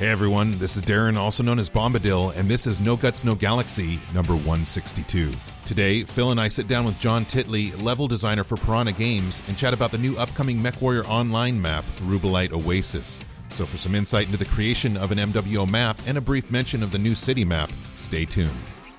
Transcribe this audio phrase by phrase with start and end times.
[0.00, 3.34] Hey everyone, this is Darren, also known as Bombadil, and this is No Guts, No
[3.34, 5.30] Galaxy number 162.
[5.66, 9.58] Today, Phil and I sit down with John Titley, level designer for Piranha Games, and
[9.58, 13.22] chat about the new upcoming MechWarrior Online map, Rubellite Oasis.
[13.50, 16.82] So, for some insight into the creation of an MWO map and a brief mention
[16.82, 18.50] of the new city map, stay tuned.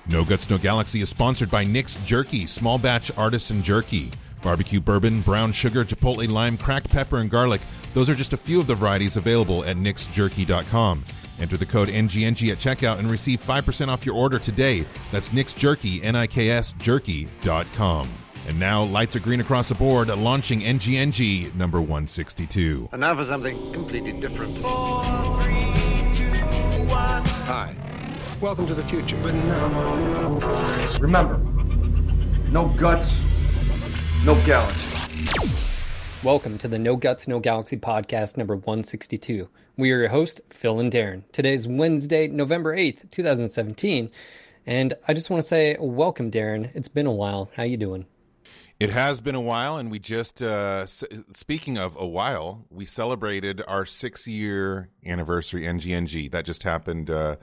[0.06, 4.12] No Guts, No Galaxy is sponsored by Nick's Jerky, small batch artisan jerky.
[4.42, 7.60] Barbecue bourbon, brown sugar, chipotle lime, cracked pepper, and garlic.
[7.94, 11.04] Those are just a few of the varieties available at nicksjerky.com.
[11.38, 14.84] Enter the code NGNG at checkout and receive 5% off your order today.
[15.10, 18.08] That's Nick's Jerky, N-I-K-S, jerky.com.
[18.48, 22.88] And now, lights are green across the board, launching NGNG number 162.
[22.92, 24.58] And now for something completely different.
[27.44, 27.74] Hi.
[28.40, 29.16] Welcome to the future.
[31.00, 31.38] Remember,
[32.50, 33.14] no guts,
[34.24, 34.86] no galaxy.
[36.22, 39.48] Welcome to the No Guts, No Galaxy podcast number 162.
[39.76, 41.24] We are your host, Phil and Darren.
[41.32, 44.10] Today's Wednesday, November 8th, 2017.
[44.64, 46.70] And I just want to say welcome, Darren.
[46.74, 47.50] It's been a while.
[47.56, 48.06] How you doing?
[48.78, 52.84] It has been a while, and we just, uh, s- speaking of a while, we
[52.84, 56.30] celebrated our six year anniversary NGNG.
[56.30, 57.36] That just happened, uh,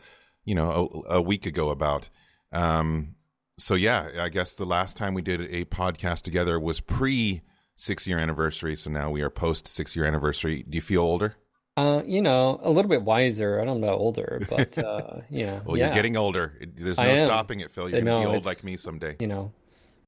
[0.45, 2.09] you know, a, a week ago about.
[2.53, 3.15] Um,
[3.59, 7.41] so, yeah, I guess the last time we did a podcast together was pre
[7.75, 8.75] six year anniversary.
[8.75, 10.63] So now we are post six year anniversary.
[10.67, 11.35] Do you feel older?
[11.77, 13.61] Uh, you know, a little bit wiser.
[13.61, 16.59] I don't know older, but uh, you know, Well, yeah, you're getting older.
[16.75, 17.89] There's no stopping it, Phil.
[17.89, 19.15] You're going to know, be old like me someday.
[19.19, 19.53] you know,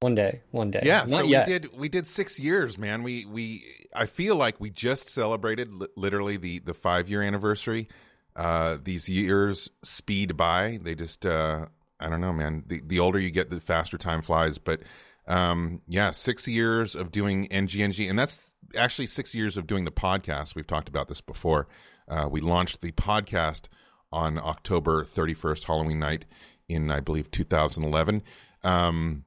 [0.01, 0.81] one day, one day.
[0.83, 1.47] Yeah, not so yet.
[1.47, 3.03] we did we did six years, man.
[3.03, 7.87] We we I feel like we just celebrated li- literally the the five year anniversary.
[8.35, 10.79] Uh, these years speed by.
[10.81, 11.67] They just uh,
[12.01, 12.63] I don't know, man.
[12.67, 14.57] The the older you get, the faster time flies.
[14.57, 14.81] But
[15.27, 19.91] um, yeah, six years of doing NGNG, and that's actually six years of doing the
[19.91, 20.55] podcast.
[20.55, 21.67] We've talked about this before.
[22.07, 23.67] Uh, we launched the podcast
[24.11, 26.25] on October 31st, Halloween night
[26.67, 28.23] in I believe 2011.
[28.63, 29.25] Um,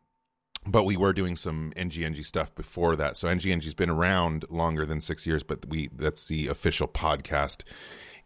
[0.66, 3.16] but we were doing some NGNG stuff before that.
[3.16, 7.62] So NGNG's been around longer than six years, but we that's the official podcast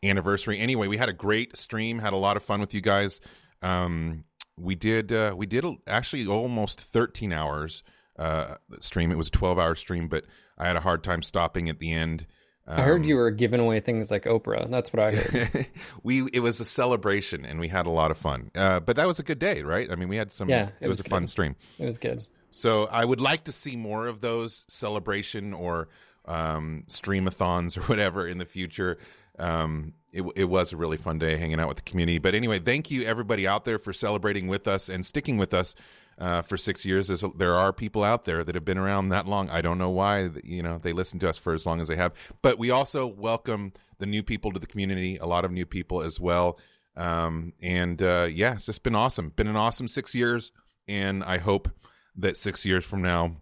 [0.02, 0.58] anniversary.
[0.58, 3.20] Anyway, we had a great stream, had a lot of fun with you guys.
[3.62, 4.24] Um,
[4.58, 7.82] we did uh, we did actually almost 13 hours
[8.18, 9.10] uh, stream.
[9.10, 10.24] It was a 12 hour stream, but
[10.56, 12.26] I had a hard time stopping at the end.
[12.70, 14.70] I heard Um, you were giving away things like Oprah.
[14.70, 15.66] That's what I heard.
[16.02, 18.50] we it was a celebration and we had a lot of fun.
[18.54, 19.90] Uh, but that was a good day, right?
[19.90, 20.50] I mean, we had some.
[20.50, 21.56] Yeah, it, it was, was a fun stream.
[21.78, 22.22] it was good.
[22.50, 25.88] So I would like to see more of those celebration or
[26.26, 28.98] um, streamathons or whatever in the future.
[29.38, 32.18] Um, it, it was a really fun day hanging out with the community.
[32.18, 35.74] But anyway, thank you everybody out there for celebrating with us and sticking with us
[36.18, 37.08] uh, for six years.
[37.08, 39.50] There's there are people out there that have been around that long.
[39.50, 41.96] I don't know why you know they listen to us for as long as they
[41.96, 42.12] have.
[42.42, 45.16] But we also welcome the new people to the community.
[45.18, 46.58] A lot of new people as well.
[46.96, 49.30] Um, and uh, yeah, it's just been awesome.
[49.30, 50.50] Been an awesome six years,
[50.88, 51.68] and I hope
[52.16, 53.36] that six years from now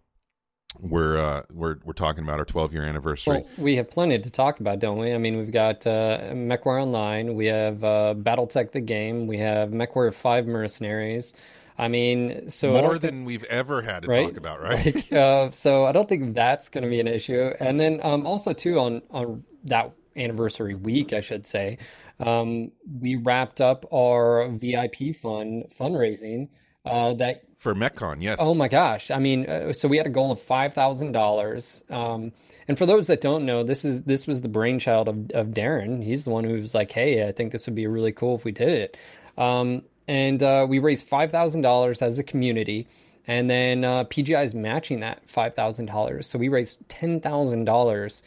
[0.80, 3.38] we're uh, we're we're talking about our 12 year anniversary.
[3.42, 5.12] Well, we have plenty to talk about, don't we?
[5.12, 9.70] I mean, we've got uh, MechWarrior Online, we have uh, BattleTech the game, we have
[9.70, 11.34] MechWarrior 5 Mercenaries.
[11.78, 14.28] I mean, so More don't think- than we've ever had to right?
[14.28, 14.94] talk about, right?
[14.94, 17.52] Like, uh, so I don't think that's going to be an issue.
[17.60, 21.78] And then um, also too on on that anniversary week, I should say,
[22.20, 26.48] um, we wrapped up our VIP fund fundraising.
[26.86, 28.38] Uh, that For MechCon, yes.
[28.40, 29.10] Oh my gosh.
[29.10, 31.90] I mean, uh, so we had a goal of $5,000.
[31.90, 32.32] Um,
[32.68, 36.02] and for those that don't know, this is this was the brainchild of, of Darren.
[36.02, 38.44] He's the one who was like, "Hey, I think this would be really cool if
[38.44, 38.96] we did it."
[39.38, 42.86] Um, and uh, we raised $5,000 as a community.
[43.26, 46.24] And then uh, PGI is matching that $5,000.
[46.24, 48.22] So we raised $10,000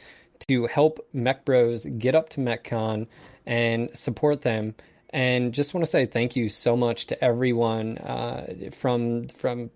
[0.47, 3.07] to help Mech Bros get up to MechCon
[3.45, 4.75] and support them.
[5.11, 9.71] And just want to say thank you so much to everyone uh, from from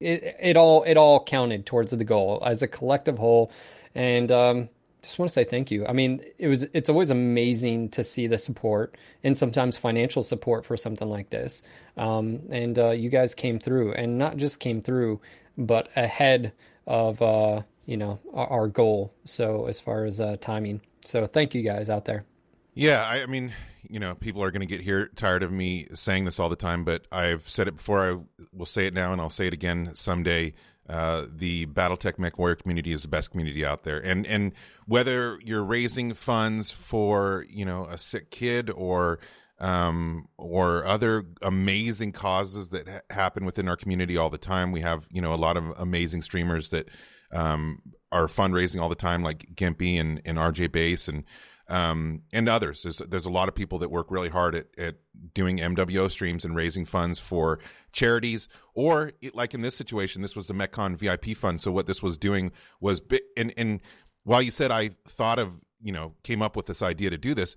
[0.00, 3.50] it, it all it all counted towards the goal as a collective whole.
[3.94, 4.68] And um,
[5.02, 5.86] just want to say thank you.
[5.86, 10.64] I mean, it was it's always amazing to see the support and sometimes financial support
[10.64, 11.62] for something like this.
[11.96, 15.20] Um, and uh, you guys came through, and not just came through,
[15.58, 16.52] but ahead
[16.86, 19.12] of uh, you know our, our goal.
[19.24, 22.24] So as far as uh, timing, so thank you guys out there.
[22.74, 23.52] Yeah, I, I mean,
[23.88, 26.56] you know, people are going to get here tired of me saying this all the
[26.56, 28.00] time, but I've said it before.
[28.00, 28.16] I
[28.52, 30.54] will say it now, and I'll say it again someday.
[30.88, 34.52] Uh, the BattleTech Mech Warrior community is the best community out there, and and
[34.86, 39.20] whether you're raising funds for you know a sick kid or
[39.60, 44.80] um, or other amazing causes that ha- happen within our community all the time, we
[44.80, 46.88] have you know a lot of amazing streamers that
[47.32, 47.80] um,
[48.10, 51.22] are fundraising all the time, like Gimpy and, and RJ Base and
[51.68, 52.82] um, and others.
[52.82, 54.96] There's there's a lot of people that work really hard at, at
[55.34, 57.58] doing MWO streams and raising funds for
[57.92, 61.60] charities, or like in this situation, this was the MechCon VIP fund.
[61.60, 63.00] So what this was doing was,
[63.36, 63.80] and and
[64.24, 67.34] while you said I thought of you know came up with this idea to do
[67.34, 67.56] this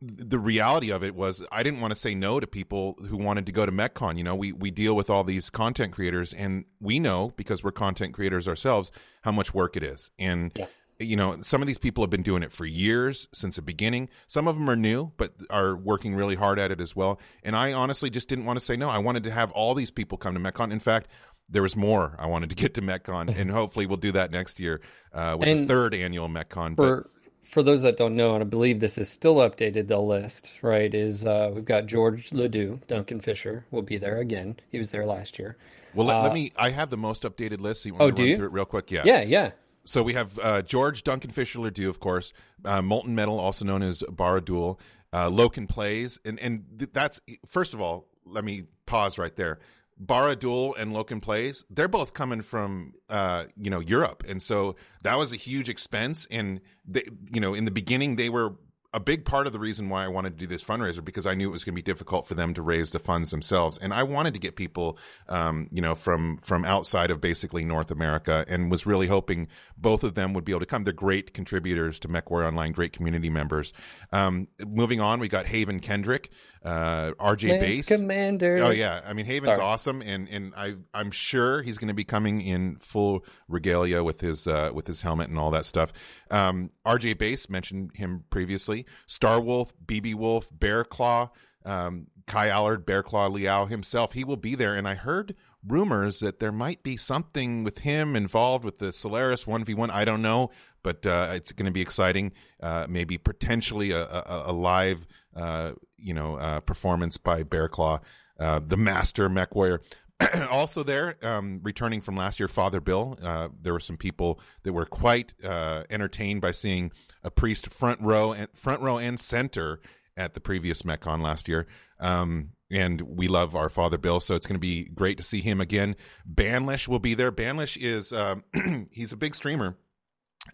[0.00, 3.46] the reality of it was I didn't want to say no to people who wanted
[3.46, 4.18] to go to MechCon.
[4.18, 7.72] You know, we we deal with all these content creators, and we know because we're
[7.72, 8.90] content creators ourselves
[9.22, 10.10] how much work it is.
[10.18, 10.66] And yeah.
[10.98, 14.08] You know, some of these people have been doing it for years since the beginning.
[14.26, 17.20] Some of them are new, but are working really hard at it as well.
[17.42, 18.88] And I honestly just didn't want to say no.
[18.88, 20.72] I wanted to have all these people come to MechCon.
[20.72, 21.08] In fact,
[21.48, 24.60] there was more I wanted to get to MechCon, and hopefully we'll do that next
[24.60, 24.80] year
[25.12, 26.76] uh, with and the third annual MechCon.
[26.76, 27.10] For,
[27.42, 30.92] for those that don't know, and I believe this is still updated, the list, right,
[30.92, 34.56] is uh, we've got George Ledoux, Duncan Fisher will be there again.
[34.70, 35.56] He was there last year.
[35.94, 37.82] Well, let, uh, let me, I have the most updated list.
[37.82, 38.36] So you want oh, do you?
[38.36, 38.90] through it real quick?
[38.90, 39.02] Yeah.
[39.04, 39.50] Yeah, yeah.
[39.84, 42.32] So we have uh, George Duncan Fisher Ledoux, of course,
[42.64, 44.78] uh, Molten Metal, also known as Baradul,
[45.12, 46.18] uh, Loken Plays.
[46.24, 49.58] And, and that's, first of all, let me pause right there.
[50.02, 55.16] Baradul and Loken Plays, they're both coming from uh, you know Europe, and so that
[55.16, 56.26] was a huge expense.
[56.30, 58.54] And they, you know, in the beginning, they were
[58.94, 61.34] a big part of the reason why I wanted to do this fundraiser because I
[61.34, 63.92] knew it was going to be difficult for them to raise the funds themselves, and
[63.92, 64.96] I wanted to get people,
[65.28, 70.04] um, you know, from from outside of basically North America, and was really hoping both
[70.04, 70.84] of them would be able to come.
[70.84, 73.72] They're great contributors to MechWarrior Online, great community members.
[74.12, 76.30] Um, moving on, we got Haven Kendrick,
[76.64, 78.58] uh, RJ Lance Base Commander.
[78.58, 79.66] Oh yeah, I mean Haven's Sorry.
[79.66, 84.20] awesome, and and I I'm sure he's going to be coming in full regalia with
[84.20, 85.92] his uh, with his helmet and all that stuff.
[86.30, 88.86] Um, RJ Base mentioned him previously.
[89.06, 91.30] Star Wolf, BB Wolf, Bear Claw,
[91.66, 94.12] um, Kai Allard, Bear Claw Liao himself.
[94.12, 95.34] He will be there, and I heard
[95.66, 99.90] rumors that there might be something with him involved with the Solaris 1v1.
[99.90, 100.50] I don't know,
[100.82, 102.32] but uh, it's going to be exciting.
[102.62, 108.00] Uh, maybe potentially a, a, a live, uh, you know, uh, performance by Bear Claw,
[108.38, 109.80] uh, the master mech warrior.
[110.50, 113.18] also there, um, returning from last year, Father Bill.
[113.22, 116.92] Uh, there were some people that were quite entertained by seeing
[117.22, 119.80] a priest front row and front row and center
[120.16, 121.66] at the previous MechCon last year.
[121.98, 125.40] Um, and we love our father Bill, so it's going to be great to see
[125.40, 125.96] him again.
[126.28, 127.30] Banlish will be there.
[127.30, 128.36] Banlish is uh,
[128.90, 129.76] he's a big streamer,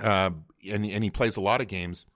[0.01, 0.31] uh,
[0.69, 2.07] and and he plays a lot of games,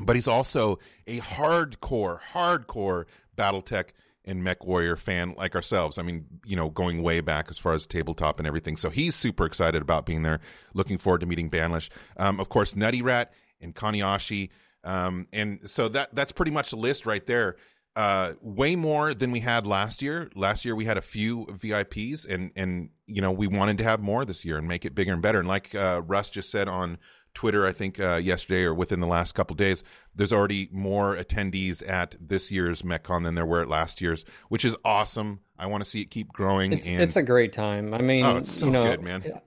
[0.00, 3.04] but he's also a hardcore, hardcore
[3.36, 3.90] BattleTech
[4.24, 5.98] and Mech Warrior fan like ourselves.
[5.98, 8.76] I mean, you know, going way back as far as tabletop and everything.
[8.76, 10.40] So he's super excited about being there.
[10.74, 11.90] Looking forward to meeting Banlish.
[12.16, 14.50] Um, of course, Nutty Rat and Kaniashi.
[14.84, 17.56] Um, and so that that's pretty much the list right there
[17.94, 20.30] uh, way more than we had last year.
[20.34, 24.00] Last year we had a few VIPs, and and you know we wanted to have
[24.00, 25.38] more this year and make it bigger and better.
[25.38, 26.98] And like uh, Russ just said on
[27.34, 29.82] Twitter, I think uh, yesterday or within the last couple days,
[30.14, 34.64] there's already more attendees at this year's MechCon than there were at last year's, which
[34.64, 35.40] is awesome.
[35.58, 36.72] I want to see it keep growing.
[36.72, 37.94] It's, and it's a great time.
[37.94, 39.40] I mean, oh, it's so you know, good, man.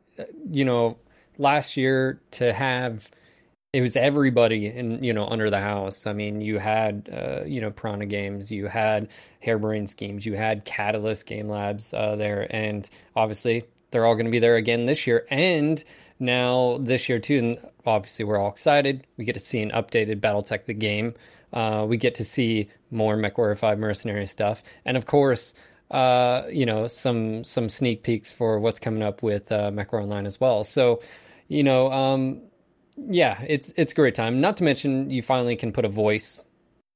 [0.50, 0.98] You know,
[1.38, 3.10] last year to have
[3.76, 6.08] it was everybody in you know under the house.
[6.08, 9.10] I mean, you had uh, you know Piranha Games, you had
[9.42, 14.32] Harebrained Schemes, you had Catalyst Game Labs uh, there, and obviously they're all going to
[14.32, 15.84] be there again this year, and
[16.20, 17.38] now this year too.
[17.38, 19.06] And obviously, we're all excited.
[19.18, 21.14] We get to see an updated BattleTech the game.
[21.54, 25.54] Uh, we get to see more MechWarrior Five Mercenary stuff, and of course.
[25.92, 30.26] Uh, you know some some sneak peeks for what's coming up with uh, MechWarrior Online
[30.26, 30.64] as well.
[30.64, 31.00] So,
[31.48, 32.42] you know, um,
[32.98, 34.42] yeah, it's it's a great time.
[34.42, 36.44] Not to mention you finally can put a voice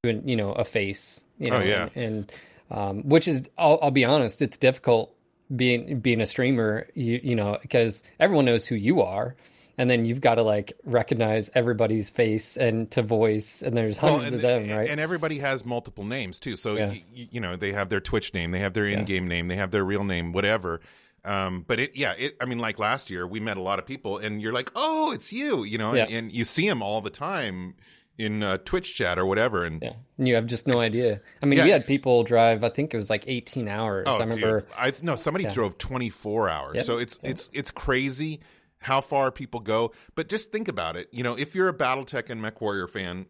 [0.04, 1.24] to you know a face.
[1.38, 2.32] You know, oh yeah, and, and
[2.72, 5.16] um, which is I'll, I'll be honest, it's difficult
[5.56, 6.88] being being a streamer.
[6.94, 9.36] You you know because everyone knows who you are
[9.80, 14.24] and then you've got to like recognize everybody's face and to voice and there's hundreds
[14.24, 16.92] well, and, of them right and everybody has multiple names too so yeah.
[16.92, 19.30] you, you know they have their twitch name they have their in-game yeah.
[19.30, 20.82] name they have their real name whatever
[21.26, 23.86] um, but it, yeah, it, I mean, like last year, we met a lot of
[23.86, 26.04] people, and you're like, oh, it's you, you know, yeah.
[26.04, 27.76] and, and, you see them all the time
[28.20, 31.22] in uh, Twitch chat or whatever, and yeah, and you have just no idea.
[31.42, 32.64] I mean, yeah, we had people drive.
[32.64, 34.06] I think it was like 18 hours.
[34.08, 34.62] Oh, I remember.
[34.62, 35.54] Dude, I no, somebody yeah.
[35.54, 36.76] drove 24 hours.
[36.76, 36.86] Yep.
[36.86, 37.32] So it's yep.
[37.32, 38.42] it's it's crazy
[38.80, 39.94] how far people go.
[40.16, 41.08] But just think about it.
[41.12, 43.26] You know, if you're a BattleTech and MechWarrior fan,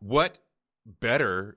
[0.00, 0.38] what
[1.00, 1.56] better,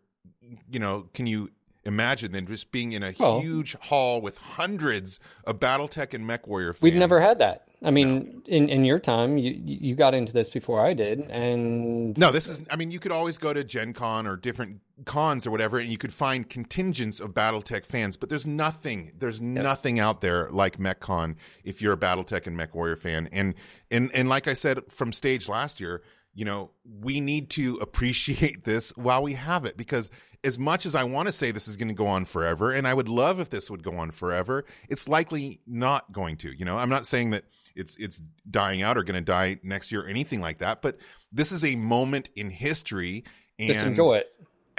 [0.72, 1.50] you know, can you
[1.86, 6.74] imagine than just being in a well, huge hall with hundreds of BattleTech and MechWarrior
[6.74, 6.82] fans.
[6.82, 7.69] We've never had that.
[7.82, 8.56] I mean, no.
[8.56, 12.50] in in your time, you you got into this before I did, and no, this
[12.50, 12.60] is.
[12.70, 15.90] I mean, you could always go to Gen Con or different cons or whatever, and
[15.90, 18.18] you could find contingents of BattleTech fans.
[18.18, 19.14] But there's nothing.
[19.18, 19.64] There's yep.
[19.64, 23.30] nothing out there like MechCon if you're a BattleTech and Mech Warrior fan.
[23.32, 23.56] And
[23.90, 28.66] and and like I said from stage last year, you know, we need to appreciate
[28.66, 30.12] this while we have it because
[30.44, 32.88] as much as I want to say this is going to go on forever, and
[32.88, 36.52] I would love if this would go on forever, it's likely not going to.
[36.52, 37.46] You know, I'm not saying that
[37.80, 40.98] it's it's dying out or going to die next year or anything like that, but
[41.32, 43.24] this is a moment in history.
[43.58, 44.28] And Just enjoy it.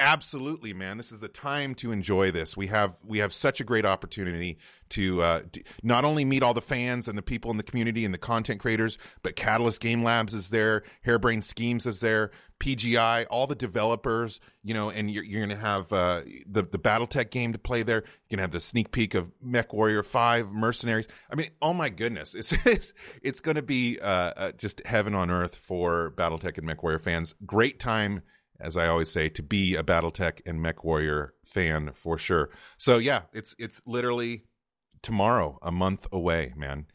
[0.00, 0.96] Absolutely, man.
[0.96, 2.56] This is a time to enjoy this.
[2.56, 4.56] We have we have such a great opportunity
[4.88, 8.06] to uh, d- not only meet all the fans and the people in the community
[8.06, 12.30] and the content creators, but Catalyst Game Labs is there, Harebrained Schemes is there,
[12.60, 17.30] PGI, all the developers, you know, and you're, you're to have uh, the the BattleTech
[17.30, 18.02] game to play there.
[18.30, 21.08] You're to have the sneak peek of Mech Warrior Five, Mercenaries.
[21.30, 25.30] I mean, oh my goodness, it's it's, it's to be uh, uh, just heaven on
[25.30, 27.34] earth for BattleTech and Mech Warrior fans.
[27.44, 28.22] Great time
[28.60, 32.50] as I always say, to be a BattleTech and Mech Warrior fan for sure.
[32.78, 34.44] So yeah, it's it's literally
[35.02, 36.86] tomorrow, a month away, man.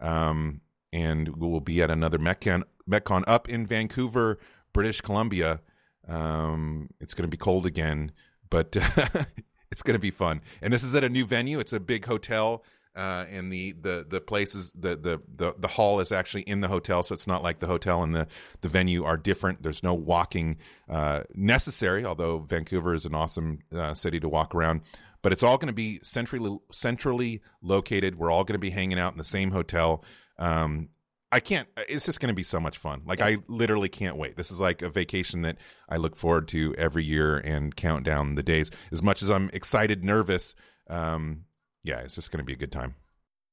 [0.00, 0.60] Um,
[0.92, 4.38] and we will be at another MechCon, MechCon up in Vancouver,
[4.72, 5.60] British Columbia.
[6.06, 8.12] Um, it's going to be cold again,
[8.50, 8.76] but
[9.70, 10.40] it's going to be fun.
[10.62, 11.58] And this is at a new venue.
[11.58, 12.62] It's a big hotel
[12.96, 16.68] uh, and the the the places the, the the the hall is actually in the
[16.68, 18.26] hotel, so it's not like the hotel and the
[18.60, 19.62] the venue are different.
[19.62, 20.56] There's no walking
[20.88, 24.82] uh, necessary, although Vancouver is an awesome uh, city to walk around.
[25.22, 28.16] But it's all going to be centrally centrally located.
[28.16, 30.04] We're all going to be hanging out in the same hotel.
[30.38, 30.90] Um,
[31.32, 31.66] I can't.
[31.88, 33.02] It's just going to be so much fun.
[33.04, 34.36] Like I literally can't wait.
[34.36, 35.56] This is like a vacation that
[35.88, 38.70] I look forward to every year and count down the days.
[38.92, 40.54] As much as I'm excited, nervous.
[40.88, 41.46] Um,
[41.84, 42.96] yeah, it's just going to be a good time.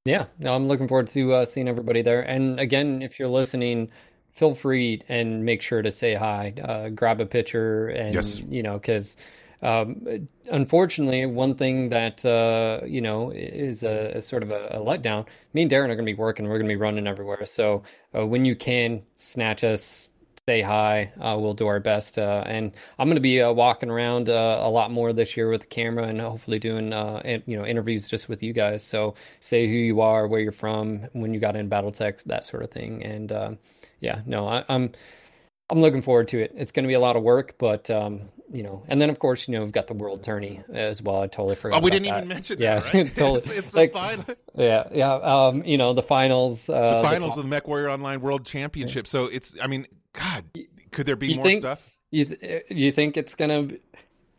[0.06, 2.22] Yeah, no, I'm looking forward to uh, seeing everybody there.
[2.22, 3.92] And again, if you're listening,
[4.32, 8.40] feel free and make sure to say hi, uh, grab a picture, and Yes.
[8.40, 9.16] you know, because
[9.62, 14.80] um, unfortunately, one thing that uh, you know is a, a sort of a, a
[14.80, 15.28] letdown.
[15.54, 16.46] Me and Darren are going to be working.
[16.46, 17.46] We're going to be running everywhere.
[17.46, 17.84] So
[18.18, 20.12] uh, when you can snatch us,
[20.52, 21.10] say hi.
[21.18, 22.20] Uh, we'll do our best.
[22.20, 25.50] Uh, and I'm going to be uh, walking around uh, a lot more this year
[25.50, 28.84] with the camera and hopefully doing uh, in- you know interviews just with you guys.
[28.84, 32.64] So say who you are, where you're from, when you got in BattleTech, that sort
[32.64, 33.02] of thing.
[33.02, 33.60] And um,
[34.02, 34.92] yeah, no, I, I'm
[35.70, 36.52] I'm looking forward to it.
[36.58, 39.20] It's going to be a lot of work, but um, you know, and then of
[39.20, 41.22] course, you know, we've got the World Tourney as well.
[41.22, 41.82] I totally forgot.
[41.82, 42.18] Oh, we didn't that.
[42.18, 42.94] even mention yeah, that.
[42.94, 43.16] Right?
[43.16, 43.38] totally.
[43.38, 45.14] It's, it's Like, the final, Yeah, yeah.
[45.14, 46.68] Um, you know, the finals.
[46.68, 49.08] Uh, the finals top- of the Mech Warrior Online World Championship.
[49.08, 49.56] So it's.
[49.62, 50.46] I mean, God,
[50.92, 51.88] could there be You more think- stuff?
[52.14, 53.64] You th- you think it's gonna?
[53.64, 53.80] Be,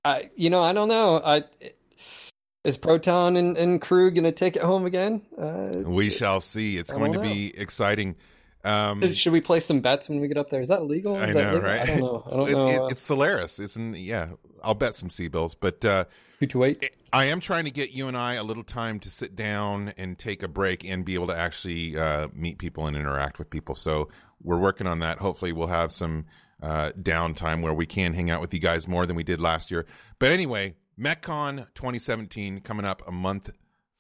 [0.05, 1.23] I you know I don't know.
[1.25, 1.45] I
[2.65, 5.23] is Proton and, and crew gonna take it home again?
[5.39, 6.77] Uh, We shall see.
[6.77, 8.17] It's I going to be exciting.
[8.63, 10.61] Um, should we play some bets when we get up there?
[10.61, 11.17] Is that legal?
[11.17, 11.69] I Is that know, legal?
[11.69, 11.81] right?
[11.81, 12.23] I don't know.
[12.27, 12.69] I don't it's, know.
[12.69, 13.59] it- uh, it's Solaris.
[13.59, 14.29] It's in, yeah.
[14.63, 16.05] I'll bet some C-bills, but uh,
[16.41, 16.97] two to eight.
[17.13, 20.19] I am trying to get you and I a little time to sit down and
[20.19, 23.75] take a break and be able to actually uh, meet people and interact with people.
[23.75, 24.09] So
[24.43, 25.19] we're working on that.
[25.19, 26.27] Hopefully, we'll have some
[26.63, 29.71] uh, downtime where we can hang out with you guys more than we did last
[29.71, 29.87] year.
[30.19, 33.51] But anyway, MechCon 2017 coming up a month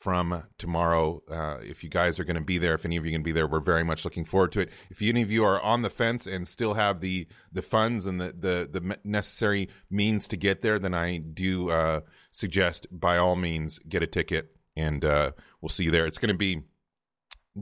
[0.02, 1.22] from tomorrow.
[1.30, 3.30] Uh, if you guys are going to be there, if any of you to be
[3.30, 4.68] there, we're very much looking forward to it.
[4.90, 8.20] If any of you are on the fence and still have the the funds and
[8.20, 12.00] the the, the necessary means to get there, then I do uh,
[12.32, 15.30] suggest by all means get a ticket, and uh,
[15.60, 16.06] we'll see you there.
[16.06, 16.62] It's going to be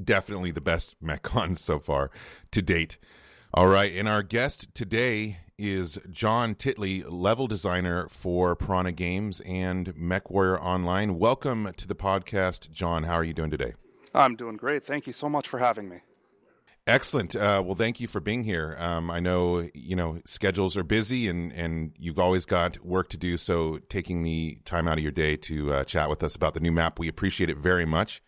[0.02, 2.10] definitely the best MechCon so far
[2.52, 2.96] to date.
[3.52, 9.92] All right, and our guest today is John Titley, level designer for Piranha Games and
[9.96, 11.18] MechWarrior Online.
[11.18, 13.02] Welcome to the podcast, John.
[13.02, 13.74] How are you doing today?
[14.14, 14.86] I'm doing great.
[14.86, 15.96] Thank you so much for having me.
[16.86, 17.34] Excellent.
[17.34, 18.76] Uh, well, thank you for being here.
[18.78, 23.16] Um, I know you know schedules are busy, and and you've always got work to
[23.16, 23.36] do.
[23.36, 26.60] So taking the time out of your day to uh, chat with us about the
[26.60, 28.22] new map, we appreciate it very much.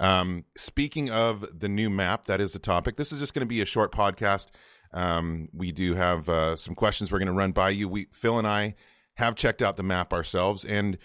[0.00, 2.96] Um, speaking of the new map, that is the topic.
[2.96, 4.48] This is just going to be a short podcast.
[4.92, 7.88] Um, we do have uh, some questions we're going to run by you.
[7.88, 8.74] We Phil and I
[9.14, 10.98] have checked out the map ourselves, and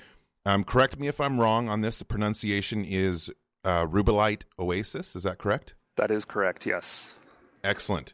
[0.45, 1.99] um, correct me if I'm wrong on this.
[1.99, 3.29] The pronunciation is
[3.63, 5.15] uh, Rubellite Oasis.
[5.15, 5.75] Is that correct?
[5.97, 7.13] That is correct, yes.
[7.63, 8.13] Excellent.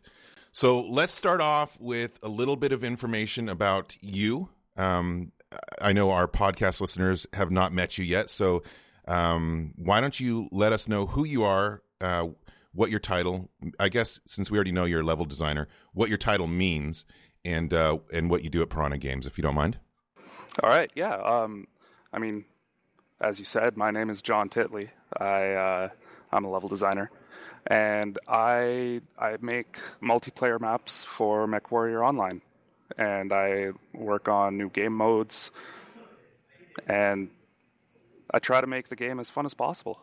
[0.51, 4.49] So let's start off with a little bit of information about you.
[4.75, 5.31] Um,
[5.81, 8.63] I know our podcast listeners have not met you yet, so
[9.07, 12.27] um, why don't you let us know who you are, uh,
[12.73, 13.49] what your title?
[13.79, 17.05] I guess since we already know you're a level designer, what your title means,
[17.43, 19.77] and uh, and what you do at Piranha Games, if you don't mind.
[20.61, 21.15] All right, yeah.
[21.15, 21.67] Um,
[22.13, 22.45] I mean,
[23.21, 24.89] as you said, my name is John Titley.
[25.19, 25.89] I uh,
[26.31, 27.11] I'm a level designer,
[27.67, 32.41] and I I make multiplayer maps for MechWarrior Online,
[32.97, 35.51] and I work on new game modes,
[36.87, 37.29] and
[38.33, 40.01] I try to make the game as fun as possible.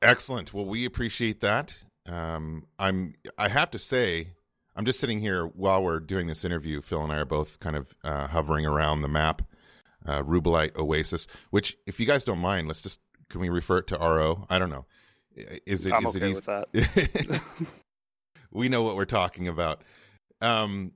[0.00, 0.52] Excellent.
[0.52, 1.78] Well, we appreciate that.
[2.06, 3.14] Um, I'm.
[3.38, 4.28] I have to say,
[4.76, 6.80] I'm just sitting here while we're doing this interview.
[6.80, 9.42] Phil and I are both kind of uh, hovering around the map,
[10.04, 11.26] uh, Rubellite Oasis.
[11.50, 14.46] Which, if you guys don't mind, let's just can we refer it to RO?
[14.50, 14.84] I don't know.
[15.66, 15.92] Is it?
[15.92, 16.34] I'm is okay it easy?
[16.34, 17.40] with that.
[18.52, 19.82] we know what we're talking about.
[20.40, 20.92] Um,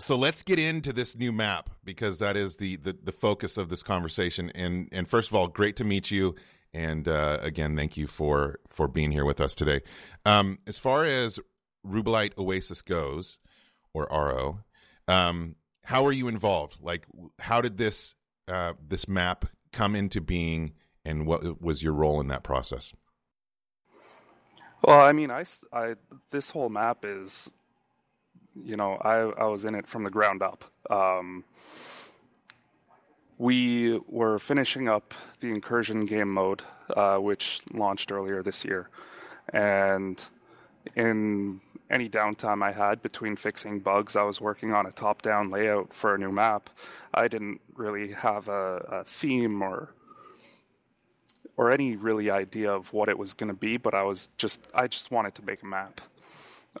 [0.00, 3.68] so let's get into this new map because that is the, the the focus of
[3.68, 4.50] this conversation.
[4.54, 6.34] And and first of all, great to meet you.
[6.72, 9.80] And uh, again, thank you for for being here with us today.
[10.24, 11.38] Um, as far as
[11.86, 13.38] Rubellite Oasis goes,
[13.94, 14.60] or RO,
[15.08, 16.76] um, how are you involved?
[16.80, 17.06] Like,
[17.38, 18.14] how did this
[18.48, 20.72] uh, this map come into being,
[21.04, 22.92] and what was your role in that process?
[24.82, 25.96] Well, I mean, I, I-
[26.30, 27.50] this whole map is,
[28.64, 30.64] you know, I, I was in it from the ground up.
[30.90, 31.44] Um,
[33.38, 36.62] we were finishing up the incursion game mode,
[36.94, 38.90] uh, which launched earlier this year,
[39.52, 40.20] and
[40.94, 45.92] in any downtime I had between fixing bugs, I was working on a top-down layout
[45.92, 46.70] for a new map.
[47.12, 49.94] I didn't really have a, a theme or
[51.56, 54.68] or any really idea of what it was going to be, but I was just
[54.74, 56.00] I just wanted to make a map.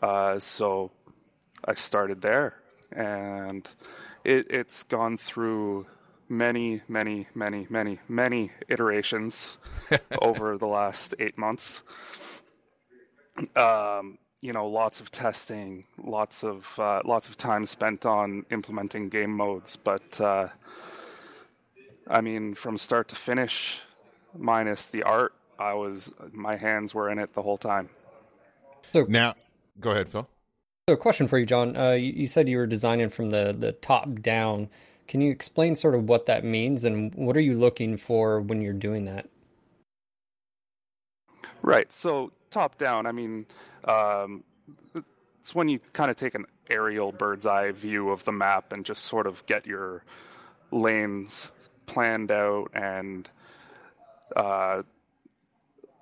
[0.00, 0.90] Uh, so
[1.64, 2.54] I started there,
[2.92, 3.68] and
[4.24, 5.86] it, it's gone through
[6.28, 9.58] many, many, many, many, many iterations
[10.22, 11.82] over the last eight months.
[13.56, 19.08] Um, you know, lots of testing, lots of uh, lots of time spent on implementing
[19.08, 20.48] game modes, but uh,
[22.06, 23.80] I mean, from start to finish,
[24.36, 27.90] minus the art, I was my hands were in it the whole time.
[28.92, 29.34] So Now,
[29.78, 30.28] go ahead, Phil.
[30.90, 31.76] So, a question for you, John.
[31.76, 34.68] Uh, you, you said you were designing from the the top down.
[35.06, 38.60] Can you explain sort of what that means and what are you looking for when
[38.60, 39.28] you're doing that?
[41.62, 41.92] Right.
[41.92, 43.46] So top down, I mean,
[43.84, 44.42] um,
[45.38, 48.84] it's when you kind of take an aerial bird's eye view of the map and
[48.84, 50.02] just sort of get your
[50.72, 51.52] lanes
[51.86, 53.30] planned out and
[54.34, 54.82] uh,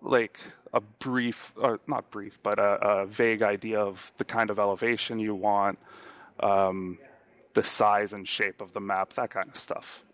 [0.00, 0.40] like
[0.72, 5.18] a brief, or not brief, but a, a vague idea of the kind of elevation
[5.18, 5.78] you want,
[6.40, 6.98] um,
[7.54, 10.04] the size and shape of the map, that kind of stuff.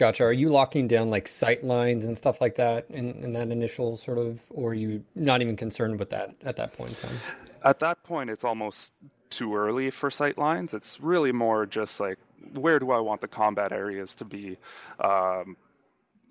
[0.00, 0.24] Gotcha.
[0.24, 3.96] Are you locking down like sight lines and stuff like that in, in that initial
[3.96, 7.18] sort of, or are you not even concerned with that at that point in time?
[7.64, 8.92] At that point, it's almost
[9.30, 10.74] too early for sight lines.
[10.74, 12.18] It's really more just like,
[12.52, 14.58] where do I want the combat areas to be?
[14.98, 15.56] Um,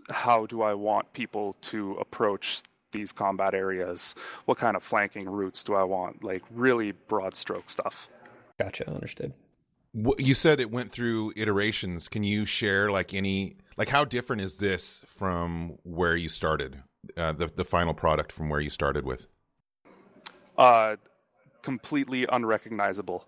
[0.10, 4.16] how do I want people to approach these combat areas?
[4.46, 6.24] What kind of flanking routes do I want?
[6.24, 8.10] Like, really broad stroke stuff.
[8.60, 8.90] Gotcha.
[8.90, 9.34] Understood.
[9.96, 12.08] Wh- You said it went through iterations.
[12.08, 16.84] Can you share like any like how different is this from where you started?
[17.18, 19.28] Uh, the the final product from where you started with.
[20.58, 20.98] Uh,
[21.62, 23.28] completely unrecognizable.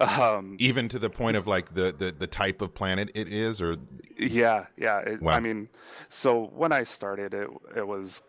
[0.00, 3.62] Um, Even to the point of like the, the, the type of planet it is,
[3.62, 3.76] or
[4.18, 4.98] Yeah, yeah.
[4.98, 5.32] It, Wow.
[5.34, 5.68] I mean,
[6.10, 8.22] so when I started, it it was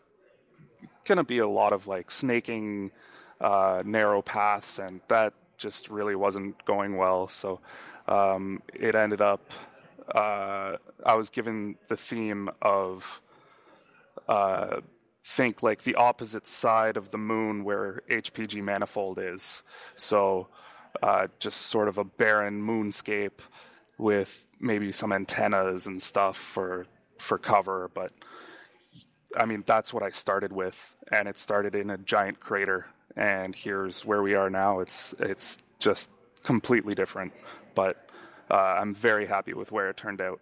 [1.05, 2.91] gonna be a lot of like snaking,
[3.41, 7.27] uh, narrow paths, and that just really wasn't going well.
[7.27, 7.59] So
[8.07, 9.51] um, it ended up.
[10.13, 13.21] Uh, I was given the theme of
[14.27, 14.81] uh,
[15.23, 19.63] think like the opposite side of the moon where HPG manifold is.
[19.95, 20.47] So
[21.03, 23.39] uh, just sort of a barren moonscape
[23.97, 26.85] with maybe some antennas and stuff for
[27.19, 27.91] for cover.
[27.93, 28.11] But
[29.37, 32.87] I mean, that's what I started with, and it started in a giant crater.
[33.15, 34.79] And here's where we are now.
[34.79, 36.09] It's it's just
[36.43, 37.33] completely different,
[37.75, 38.09] but
[38.49, 40.39] uh, I'm very happy with where it turned out.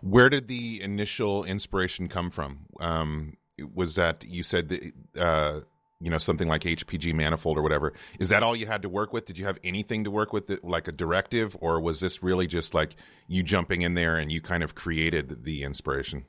[0.00, 2.66] where did the initial inspiration come from?
[2.80, 3.36] Um,
[3.74, 5.60] was that you said that, uh,
[6.00, 7.92] you know something like HPG manifold or whatever?
[8.20, 9.24] Is that all you had to work with?
[9.26, 12.46] Did you have anything to work with, that, like a directive, or was this really
[12.46, 12.94] just like
[13.26, 16.24] you jumping in there and you kind of created the inspiration?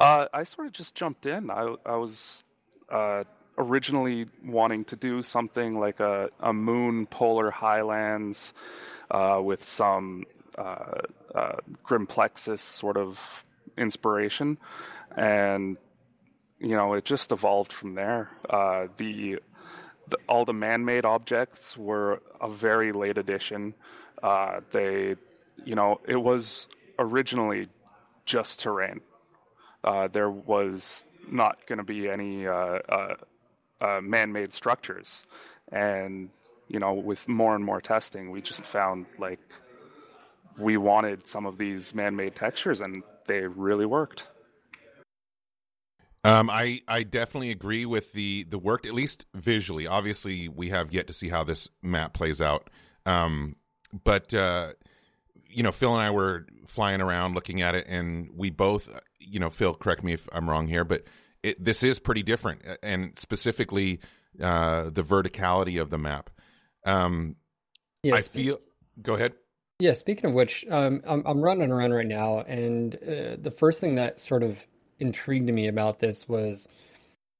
[0.00, 1.50] Uh, I sort of just jumped in.
[1.50, 2.44] I, I was
[2.88, 3.22] uh,
[3.56, 8.52] originally wanting to do something like a, a moon polar highlands
[9.10, 10.24] uh, with some
[10.56, 11.00] uh,
[11.34, 13.44] uh, Grim Plexus sort of
[13.76, 14.58] inspiration,
[15.16, 15.78] and
[16.60, 18.30] you know it just evolved from there.
[18.48, 19.40] Uh, the,
[20.08, 23.74] the all the man-made objects were a very late addition.
[24.72, 25.16] They,
[25.64, 27.66] you know, it was originally
[28.24, 29.00] just terrain
[29.84, 32.78] uh, there was not going to be any uh,
[33.80, 35.24] uh, man-made structures,
[35.72, 36.30] and
[36.68, 39.40] you know, with more and more testing, we just found like
[40.58, 44.28] we wanted some of these man-made textures, and they really worked.
[46.24, 49.86] Um, I I definitely agree with the the work, at least visually.
[49.86, 52.68] Obviously, we have yet to see how this map plays out.
[53.06, 53.56] Um,
[54.04, 54.72] but uh,
[55.48, 59.40] you know, Phil and I were flying around looking at it, and we both, you
[59.40, 61.04] know, Phil, correct me if I'm wrong here, but
[61.42, 64.00] it, this is pretty different, and specifically
[64.42, 66.30] uh, the verticality of the map.
[66.84, 67.36] Um,
[68.12, 68.60] I feel.
[69.00, 69.34] Go ahead.
[69.80, 73.80] Yeah, speaking of which, um, I'm I'm running around right now, and uh, the first
[73.80, 74.66] thing that sort of
[74.98, 76.66] intrigued me about this was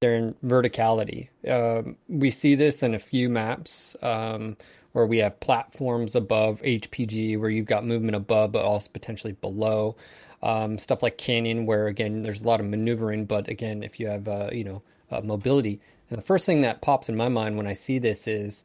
[0.00, 1.28] their verticality.
[1.48, 4.56] Um, we see this in a few maps um,
[4.92, 9.96] where we have platforms above HPG, where you've got movement above, but also potentially below.
[10.40, 14.06] Um, stuff like Canyon, where again there's a lot of maneuvering, but again, if you
[14.06, 17.56] have uh, you know uh, mobility, and the first thing that pops in my mind
[17.56, 18.64] when I see this is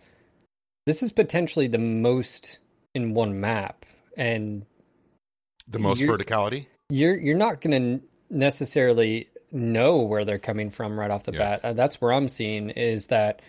[0.86, 2.60] this is potentially the most
[2.94, 3.86] in one map,
[4.18, 4.66] and
[5.68, 6.68] the most you're, verticality.
[6.90, 11.40] You're you're not going to necessarily know where they're coming from right off the yeah.
[11.40, 11.62] bat.
[11.64, 13.42] Uh, that's where I'm seeing is that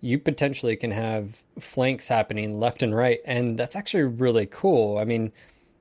[0.00, 4.98] you potentially can have flanks happening left and right, and that's actually really cool.
[4.98, 5.32] I mean,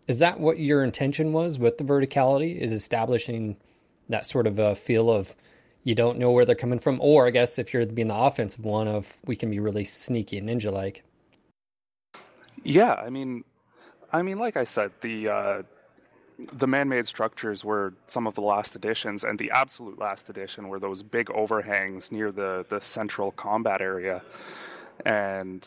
[0.08, 2.58] is that what your intention was with the verticality?
[2.58, 3.58] Is establishing
[4.10, 5.36] that sort of a feel of
[5.84, 8.66] you don't know where they're coming from, or I guess if you're being the offensive
[8.66, 11.04] one of we can be really sneaky and ninja like.
[12.64, 13.44] Yeah, I mean,
[14.12, 15.64] I mean, like I said, the uh,
[16.54, 20.80] the man-made structures were some of the last additions, and the absolute last addition were
[20.80, 24.22] those big overhangs near the the central combat area,
[25.06, 25.66] and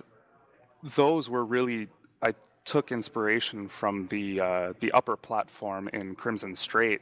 [0.82, 1.88] those were really
[2.22, 7.00] I took inspiration from the uh, the upper platform in Crimson Strait.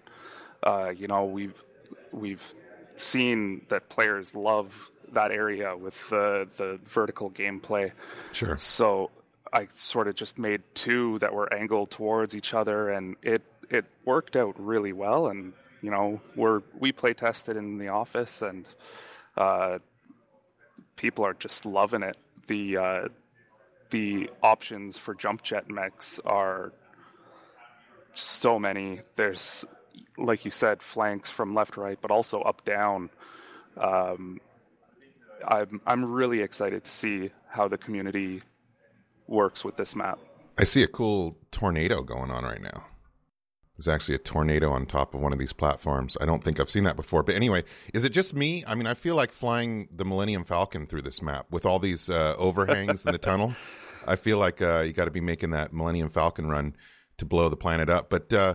[0.62, 1.62] Uh, you know, we've
[2.12, 2.54] we've
[2.96, 7.92] seen that players love that area with the the vertical gameplay.
[8.32, 8.56] Sure.
[8.58, 9.10] So
[9.52, 13.84] I sort of just made two that were angled towards each other, and it it
[14.04, 15.28] worked out really well.
[15.28, 18.66] And you know, we're we play tested in the office, and
[19.36, 19.78] uh,
[20.96, 22.16] people are just loving it.
[22.46, 23.08] The uh,
[23.92, 26.72] the options for jump jet mechs are
[28.14, 29.00] so many.
[29.14, 29.64] There's
[30.18, 33.10] like you said, flanks from left, right, but also up, down.
[33.76, 34.40] Um,
[35.46, 38.40] I'm I'm really excited to see how the community
[39.26, 40.18] works with this map.
[40.58, 42.86] I see a cool tornado going on right now.
[43.76, 46.16] There's actually a tornado on top of one of these platforms.
[46.20, 47.22] I don't think I've seen that before.
[47.22, 48.62] But anyway, is it just me?
[48.66, 52.10] I mean, I feel like flying the Millennium Falcon through this map with all these
[52.10, 53.54] uh, overhangs in the tunnel.
[54.06, 56.76] I feel like uh, you got to be making that Millennium Falcon run
[57.18, 58.10] to blow the planet up.
[58.10, 58.54] But uh,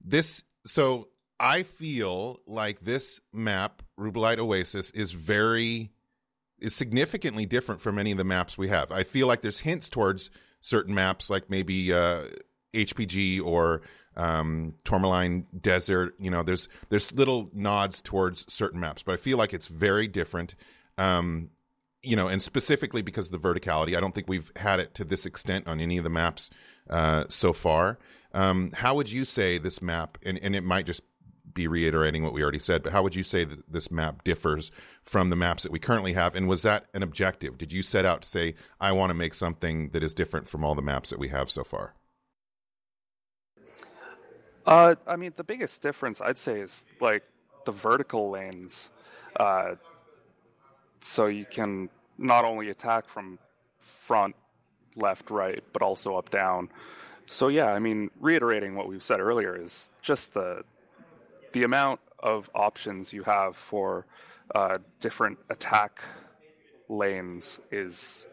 [0.00, 1.08] this, so
[1.40, 5.90] I feel like this map, Rubellite Oasis, is very
[6.58, 8.90] is significantly different from any of the maps we have.
[8.90, 10.30] I feel like there's hints towards
[10.60, 12.24] certain maps, like maybe uh,
[12.74, 13.82] HPG or
[14.16, 16.14] um, Tourmaline Desert.
[16.18, 20.08] You know, there's there's little nods towards certain maps, but I feel like it's very
[20.08, 20.54] different.
[20.96, 21.50] Um,
[22.02, 25.04] you know, and specifically because of the verticality, I don't think we've had it to
[25.04, 26.50] this extent on any of the maps
[26.88, 27.98] uh, so far.
[28.32, 31.02] Um, how would you say this map, and, and it might just
[31.54, 34.70] be reiterating what we already said, but how would you say that this map differs
[35.02, 36.34] from the maps that we currently have?
[36.34, 37.58] And was that an objective?
[37.58, 40.64] Did you set out to say, I want to make something that is different from
[40.64, 41.94] all the maps that we have so far?
[44.66, 47.24] Uh, I mean, the biggest difference I'd say is like
[47.64, 48.90] the vertical lanes.
[49.40, 49.76] Uh,
[51.00, 53.38] so you can not only attack from
[53.78, 54.34] front,
[54.96, 56.68] left, right, but also up, down.
[57.26, 60.64] So yeah, I mean, reiterating what we've said earlier is just the
[61.52, 64.06] the amount of options you have for
[64.54, 66.02] uh, different attack
[66.88, 68.26] lanes is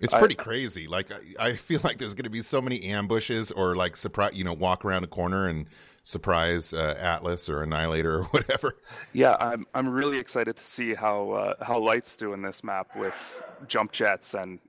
[0.00, 0.86] it's pretty I, crazy.
[0.86, 4.32] Like I, I, feel like there's going to be so many ambushes or like surprise,
[4.34, 5.66] you know, walk around a corner and
[6.04, 8.76] surprise uh, Atlas or Annihilator or whatever.
[9.12, 12.94] Yeah, I'm I'm really excited to see how uh, how Lights do in this map
[12.94, 14.60] with jump jets and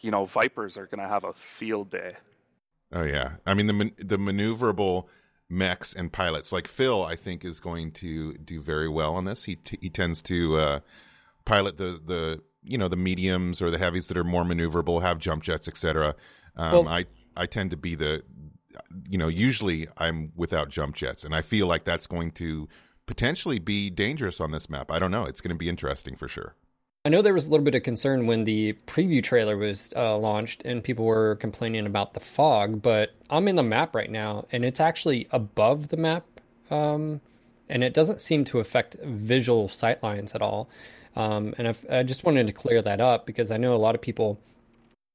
[0.00, 2.16] you know Vipers are going to have a field day.
[2.92, 5.06] Oh yeah, I mean the the maneuverable
[5.48, 6.52] mechs and pilots.
[6.52, 9.44] Like Phil, I think is going to do very well on this.
[9.44, 10.80] He t- he tends to uh,
[11.44, 15.18] pilot the the you know the mediums or the heavies that are more maneuverable, have
[15.18, 16.14] jump jets, etc.
[16.56, 18.22] Um, well, I I tend to be the
[19.08, 22.68] you know usually I'm without jump jets, and I feel like that's going to
[23.06, 24.90] potentially be dangerous on this map.
[24.90, 25.24] I don't know.
[25.24, 26.54] It's going to be interesting for sure.
[27.04, 30.16] I know there was a little bit of concern when the preview trailer was uh,
[30.16, 34.46] launched and people were complaining about the fog, but I'm in the map right now
[34.52, 36.24] and it's actually above the map.
[36.70, 37.20] Um,
[37.68, 40.68] and it doesn't seem to affect visual sightlines at all.
[41.16, 44.00] Um, and i just wanted to clear that up because I know a lot of
[44.00, 44.38] people,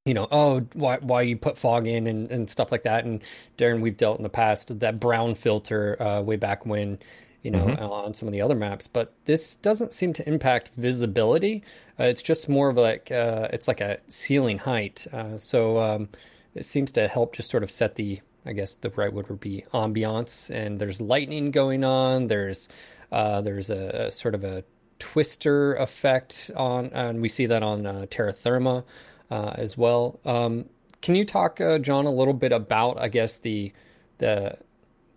[0.08, 3.04] you know, oh, why why you put fog in and, and stuff like that.
[3.04, 3.22] And
[3.58, 6.98] Darren, we've dealt in the past that brown filter uh, way back when
[7.42, 7.82] you know, mm-hmm.
[7.82, 8.86] on some of the other maps.
[8.86, 11.62] But this doesn't seem to impact visibility.
[11.98, 15.06] Uh, it's just more of like uh, it's like a ceiling height.
[15.12, 16.08] Uh, so um,
[16.54, 19.40] it seems to help just sort of set the, I guess the right word would
[19.40, 20.50] be ambiance.
[20.50, 22.26] And there's lightning going on.
[22.26, 22.68] There's
[23.12, 24.64] uh, there's a, a, sort of a
[24.98, 28.84] twister effect on, and we see that on uh, Terra Firma
[29.30, 30.20] uh, as well.
[30.24, 30.66] Um,
[31.00, 33.72] can you talk, John, a little bit about, I guess the
[34.18, 34.58] the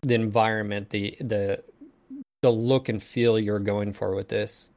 [0.01, 1.63] the environment, the the
[2.41, 4.69] the look and feel you're going for with this.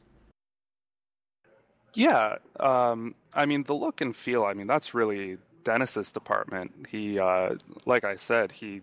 [1.95, 4.45] Yeah, um, I mean the look and feel.
[4.45, 6.87] I mean that's really Dennis's department.
[6.89, 7.55] He, uh,
[7.87, 8.83] like I said, he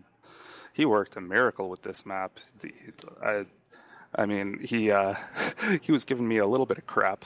[0.73, 2.39] he worked a miracle with this map.
[2.59, 2.73] The,
[3.23, 3.45] I,
[4.15, 5.15] I mean, he uh,
[5.81, 7.25] he was giving me a little bit of crap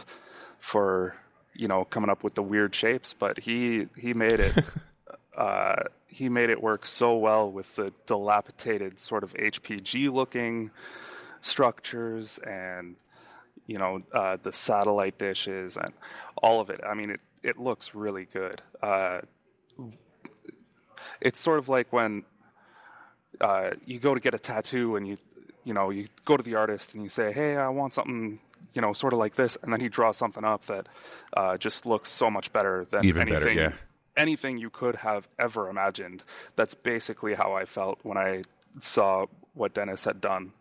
[0.58, 1.16] for
[1.56, 4.54] you know coming up with the weird shapes, but he he made it.
[5.38, 10.72] uh, he made it work so well with the dilapidated sort of HPG looking
[11.42, 12.96] structures and
[13.68, 15.94] you know uh, the satellite dishes and
[16.42, 16.82] all of it.
[16.86, 18.62] I mean, it it looks really good.
[18.82, 19.22] Uh,
[21.22, 22.24] it's sort of like when
[23.42, 25.18] uh, you go to get a tattoo and you
[25.64, 28.40] you know you go to the artist and you say, "Hey, I want something."
[28.76, 30.88] You know, sort of like this, and then he draws something up that
[31.36, 33.74] uh, just looks so much better than Even anything, better, yeah.
[34.16, 36.24] anything you could have ever imagined.
[36.56, 38.44] That's basically how I felt when I
[38.80, 40.52] saw what Dennis had done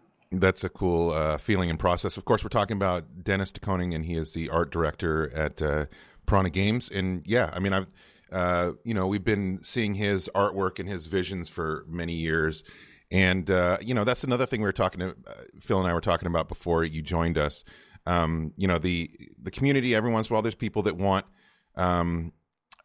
[0.40, 2.16] that's a cool uh, feeling and process.
[2.16, 5.60] Of course, we're talking about Dennis de Koning, and he is the art director at
[5.62, 5.86] uh,
[6.26, 6.90] Piranha Games.
[6.90, 7.86] And yeah, I mean, I've
[8.32, 12.64] uh, you know we've been seeing his artwork and his visions for many years,
[13.10, 15.94] and uh, you know that's another thing we were talking to uh, Phil and I
[15.94, 17.64] were talking about before you joined us.
[18.06, 19.94] Um, you know the the community.
[19.94, 21.26] Every once in a while, there's people that want.
[21.74, 22.32] Um,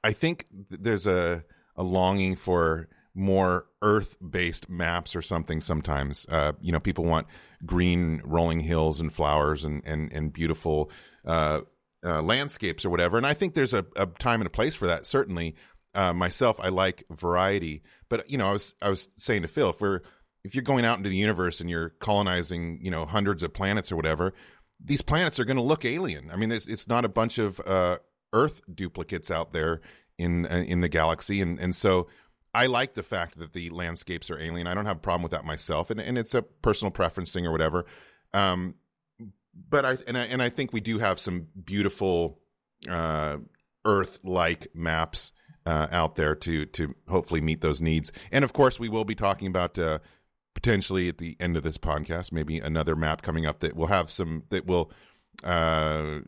[0.03, 1.43] I think there's a
[1.75, 6.25] a longing for more earth based maps or something sometimes.
[6.29, 7.27] Uh, you know, people want
[7.65, 10.91] green rolling hills and flowers and, and, and beautiful
[11.25, 11.62] uh,
[12.03, 13.17] uh, landscapes or whatever.
[13.17, 15.05] And I think there's a, a time and a place for that.
[15.05, 15.55] Certainly,
[15.95, 17.84] uh, myself, I like variety.
[18.10, 20.01] But, you know, I was, I was saying to Phil, if we're,
[20.43, 23.91] if you're going out into the universe and you're colonizing, you know, hundreds of planets
[23.91, 24.34] or whatever,
[24.84, 26.32] these planets are going to look alien.
[26.32, 27.98] I mean, it's not a bunch of uh,
[28.34, 29.82] Earth duplicates out there
[30.18, 32.08] in uh, in the galaxy, and and so
[32.54, 34.68] I like the fact that the landscapes are alien.
[34.68, 37.46] I don't have a problem with that myself, and and it's a personal preference thing
[37.46, 37.86] or whatever.
[38.34, 38.76] Um,
[39.70, 42.39] but I and I and I think we do have some beautiful
[42.89, 43.38] uh,
[43.86, 45.32] Earth-like maps
[45.65, 48.12] uh, out there to to hopefully meet those needs.
[48.32, 50.00] And of course, we will be talking about uh,
[50.55, 54.09] potentially at the end of this podcast, maybe another map coming up that will have
[54.09, 54.91] some that will
[55.43, 56.19] uh,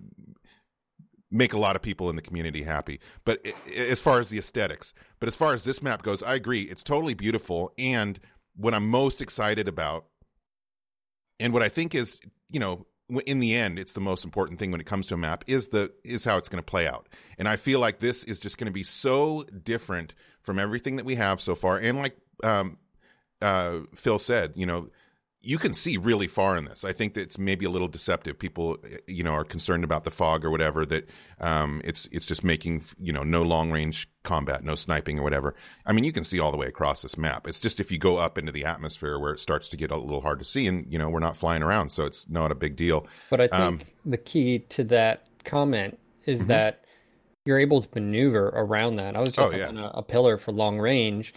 [1.31, 2.99] make a lot of people in the community happy.
[3.25, 6.63] But as far as the aesthetics, but as far as this map goes, I agree.
[6.63, 7.73] It's totally beautiful.
[7.77, 8.19] And
[8.55, 10.05] what I'm most excited about,
[11.39, 12.85] and what I think is, you know,
[13.25, 15.69] in the end, it's the most important thing when it comes to a map is
[15.69, 17.09] the is how it's going to play out.
[17.37, 21.05] And I feel like this is just going to be so different from everything that
[21.05, 21.77] we have so far.
[21.77, 22.77] And like um,
[23.41, 24.89] uh, Phil said, you know,
[25.43, 26.85] you can see really far in this.
[26.85, 28.37] I think that it's maybe a little deceptive.
[28.37, 28.77] People,
[29.07, 30.85] you know, are concerned about the fog or whatever.
[30.85, 35.23] That um, it's it's just making you know no long range combat, no sniping or
[35.23, 35.55] whatever.
[35.85, 37.47] I mean, you can see all the way across this map.
[37.47, 39.97] It's just if you go up into the atmosphere where it starts to get a
[39.97, 42.55] little hard to see, and you know we're not flying around, so it's not a
[42.55, 43.07] big deal.
[43.31, 46.49] But I think um, the key to that comment is mm-hmm.
[46.49, 46.85] that
[47.45, 49.15] you're able to maneuver around that.
[49.15, 49.67] I was just oh, yeah.
[49.67, 51.33] on a, a pillar for long range,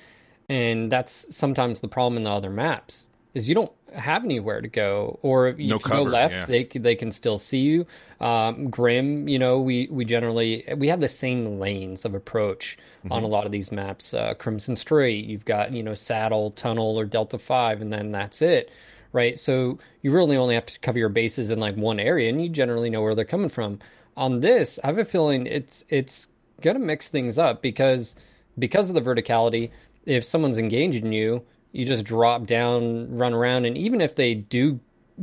[0.48, 4.68] and that's sometimes the problem in the other maps is you don't have anywhere to
[4.68, 6.44] go, or if no you cover, go left, yeah.
[6.46, 7.86] they they can still see you.
[8.20, 13.12] Um, Grim, you know, we we generally we have the same lanes of approach mm-hmm.
[13.12, 14.14] on a lot of these maps.
[14.14, 18.42] Uh, Crimson Strait, you've got you know Saddle, Tunnel, or Delta Five, and then that's
[18.42, 18.70] it,
[19.12, 19.38] right?
[19.38, 22.48] So you really only have to cover your bases in like one area, and you
[22.48, 23.78] generally know where they're coming from.
[24.16, 26.28] On this, I have a feeling it's it's
[26.60, 28.14] gonna mix things up because
[28.58, 29.70] because of the verticality.
[30.06, 34.78] If someone's engaging you, you just drop down, run around, and even if they do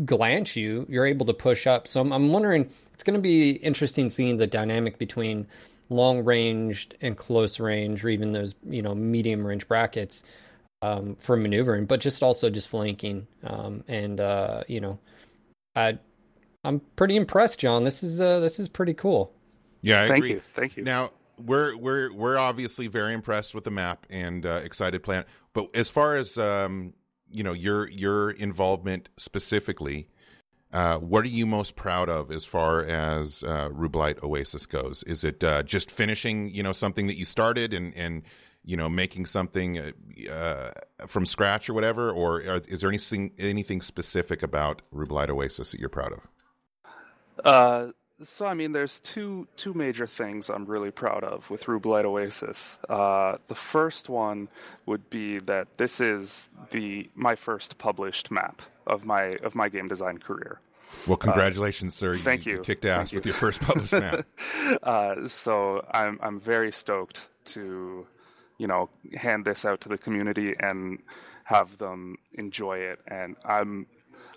[0.06, 1.88] glance you, you're able to push up.
[1.88, 5.48] So I'm, I'm wondering, it's going to be interesting seeing the dynamic between
[5.90, 10.24] long range and close range, or even those you know medium range brackets
[10.82, 13.28] um, for maneuvering, but just also just flanking.
[13.44, 15.00] Um, and uh, you know,
[15.76, 16.00] I
[16.64, 17.84] I'm pretty impressed, John.
[17.84, 19.34] This is uh, this is pretty cool.
[19.84, 20.34] Yeah, I thank agree.
[20.34, 20.84] you, thank you.
[20.84, 21.12] Now
[21.46, 25.26] we're we're we're obviously very impressed with the map and uh, excited plan.
[25.54, 26.94] But as far as um,
[27.30, 30.08] you know, your your involvement specifically,
[30.74, 33.70] uh, what are you most proud of as far as uh,
[34.24, 35.04] Oasis goes?
[35.04, 38.24] Is it uh, just finishing, you know, something that you started and and
[38.64, 39.92] you know, making something
[40.30, 40.72] uh,
[41.08, 45.80] from scratch or whatever, or are, is there anything anything specific about Rubellite Oasis that
[45.80, 46.30] you're proud of?
[48.22, 52.06] Uh, so I mean, there's two two major things I'm really proud of with Rubellite
[52.06, 52.80] Oasis.
[52.90, 54.48] Uh, the first one
[54.86, 59.88] would be that this is the my first published map of my of my game
[59.88, 60.60] design career.
[61.08, 62.16] Well, congratulations, sir!
[62.16, 62.58] Thank you.
[62.58, 63.18] you kicked ass you.
[63.18, 64.26] with your first published map.
[64.84, 68.08] Uh, so I'm I'm very stoked to,
[68.58, 71.00] you know, hand this out to the community and
[71.44, 73.00] have them enjoy it.
[73.08, 73.88] And I'm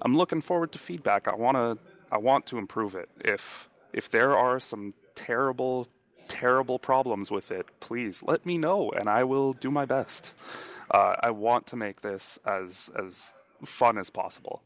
[0.03, 1.29] I'm looking forward to feedback.
[1.29, 1.79] I wanna
[2.11, 3.09] I want to improve it.
[3.21, 5.89] If if there are some terrible
[6.29, 10.33] terrible problems with it, please let me know, and I will do my best.
[10.91, 14.63] Uh, I want to make this as as fun as possible.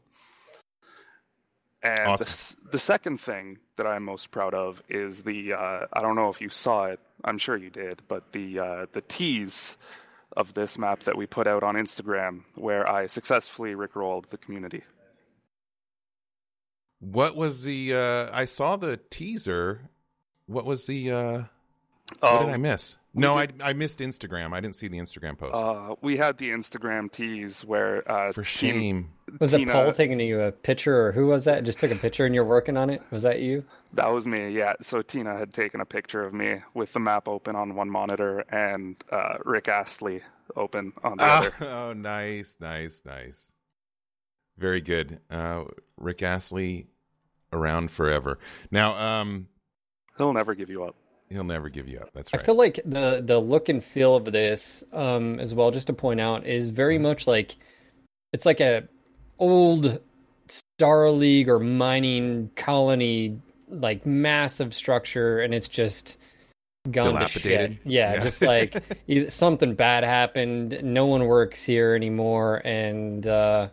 [1.81, 2.57] And Awesome.
[2.65, 6.29] the, the second thing that I'm most proud of is the uh, I don't know
[6.29, 6.99] if you saw it.
[7.23, 9.77] I'm sure you did, but the uh, the tease
[10.35, 14.83] of this map that we put out on Instagram, where I successfully rickrolled the community.
[16.99, 17.93] What was the?
[17.93, 19.89] Uh, I saw the teaser.
[20.47, 21.11] What was the?
[21.11, 21.47] Uh, what
[22.23, 22.97] Oh, did I miss?
[23.13, 24.53] No, I I missed Instagram.
[24.53, 25.53] I didn't see the Instagram post.
[25.55, 29.09] Uh, we had the Instagram tease where uh, For Teen- shame.
[29.39, 31.63] Was it Paul taking you a picture, or who was that?
[31.63, 33.01] Just took a picture and you're working on it.
[33.11, 33.63] Was that you?
[33.93, 34.73] That was me, yeah.
[34.81, 38.39] So Tina had taken a picture of me with the map open on one monitor
[38.49, 40.21] and uh, Rick Astley
[40.55, 41.53] open on the Ah, other.
[41.61, 43.51] oh, nice, nice, nice.
[44.59, 45.19] Very good.
[45.31, 45.63] Uh,
[45.97, 46.87] Rick Astley
[47.53, 48.39] around forever.
[48.71, 49.47] Now, um,
[50.17, 50.95] He'll never give you up.
[51.29, 52.09] he'll never give you up.
[52.13, 52.41] That's right.
[52.41, 55.93] I feel like the the look and feel of this, um, as well, just to
[55.93, 57.55] point out, is very much like
[58.33, 58.83] it's like a
[59.39, 59.99] old
[60.49, 66.17] Star League or mining colony, like massive structure, and it's just
[66.91, 67.71] gone to Dilapidated?
[67.73, 67.79] shit.
[67.85, 68.19] Yeah, Yeah.
[68.23, 68.75] just like
[69.29, 70.79] something bad happened.
[70.83, 73.69] No one works here anymore, and uh,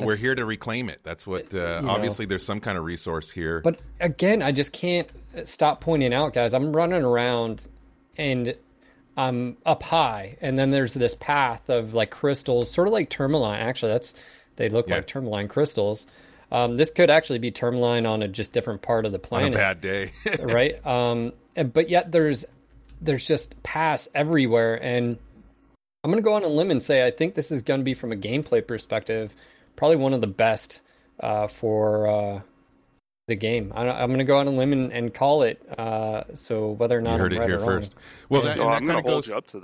[0.00, 1.00] but we're here to reclaim it.
[1.02, 1.52] That's what.
[1.54, 1.90] Uh, You know.
[1.90, 3.60] obviously, there's some kind of resource here.
[3.60, 5.08] But again, I just can't
[5.44, 6.54] stop pointing out, guys.
[6.54, 7.66] I'm running around
[8.16, 8.54] and
[9.16, 13.60] I'm up high, and then there's this path of like crystals, sort of like tourmaline.
[13.60, 14.14] Actually, that's
[14.56, 14.96] they look Yeah.
[14.96, 16.06] like tourmaline crystals.
[16.50, 19.80] Um, this could actually be tourmaline on a just different part of the planet, bad
[19.80, 20.12] day.
[20.40, 20.84] right?
[20.86, 22.46] Um, and- but yet there's
[23.00, 25.18] there's just paths everywhere, and
[26.04, 28.12] I'm gonna go on a limb and say I think this is gonna be from
[28.12, 29.34] a gameplay perspective,
[29.78, 30.82] probably one of the best
[31.20, 32.40] uh, for uh,
[33.28, 33.72] the game.
[33.74, 35.62] I, I'm gonna go out on a limb and, and call it.
[35.78, 37.80] Uh, so whether or not you heard I'm it right here or wrong.
[37.80, 37.94] first.
[38.28, 39.30] Well, that, Oh, that I'm kind going of to hold goes.
[39.30, 39.60] you up to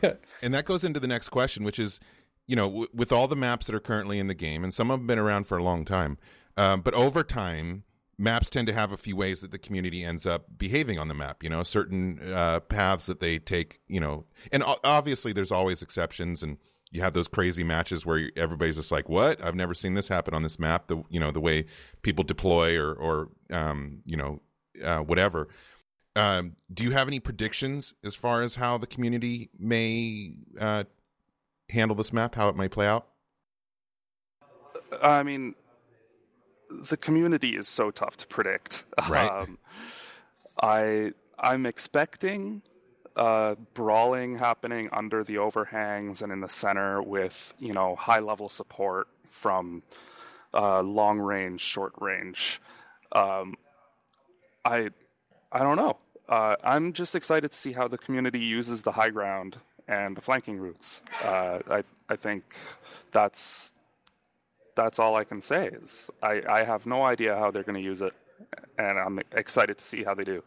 [0.00, 0.18] that.
[0.42, 1.98] And that goes into the next question, which is,
[2.46, 4.88] you know, w- with all the maps that are currently in the game, and some
[4.90, 6.16] have been around for a long time,
[6.56, 7.82] um, but over time,
[8.16, 11.14] maps tend to have a few ways that the community ends up behaving on the
[11.14, 11.42] map.
[11.42, 13.80] You know, certain uh, paths that they take.
[13.88, 16.56] You know, and o- obviously there's always exceptions, and
[16.90, 19.42] you have those crazy matches where everybody's just like, "What?
[19.42, 21.66] I've never seen this happen on this map." The you know the way
[22.02, 24.40] people deploy or or um, you know
[24.82, 25.48] uh, whatever.
[26.16, 30.84] Um, do you have any predictions as far as how the community may uh,
[31.70, 33.06] handle this map, how it may play out?
[35.02, 35.54] I mean,
[36.70, 38.84] the community is so tough to predict.
[39.08, 39.30] Right.
[39.30, 39.58] Um,
[40.62, 42.62] I I'm expecting
[43.16, 48.48] uh, brawling happening under the overhangs and in the center with you know high level
[48.48, 49.82] support from
[50.54, 52.60] uh, long range, short range.
[53.12, 53.54] Um,
[54.64, 54.90] I
[55.52, 55.96] I don't know.
[56.28, 60.20] Uh, I'm just excited to see how the community uses the high ground and the
[60.20, 61.02] flanking routes.
[61.24, 62.54] Uh, I I think
[63.12, 63.72] that's
[64.74, 65.68] that's all I can say.
[65.68, 68.12] Is I, I have no idea how they're going to use it,
[68.78, 70.42] and I'm excited to see how they do.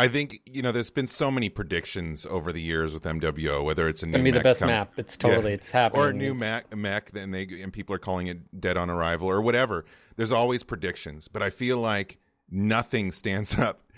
[0.00, 3.88] I think you know there's been so many predictions over the years with MWO, whether
[3.88, 4.92] it's a new Gonna be the best com- map.
[4.96, 5.54] It's totally Yeah.
[5.54, 6.02] it's happening.
[6.02, 8.88] or a new It's- mech, mech, and they and people are calling it dead on
[8.90, 9.84] arrival or whatever.
[10.16, 12.18] There's always predictions, but I feel like
[12.50, 13.90] nothing stands up,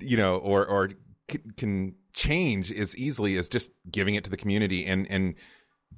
[0.00, 0.90] you know, or or
[1.28, 5.34] can, can change as easily as just giving it to the community and and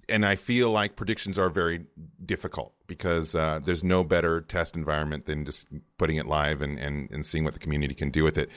[0.09, 1.87] and I feel like predictions are very
[2.24, 5.66] difficult because uh, there's no better test environment than just
[5.99, 8.49] putting it live and, and, and seeing what the community can do with it.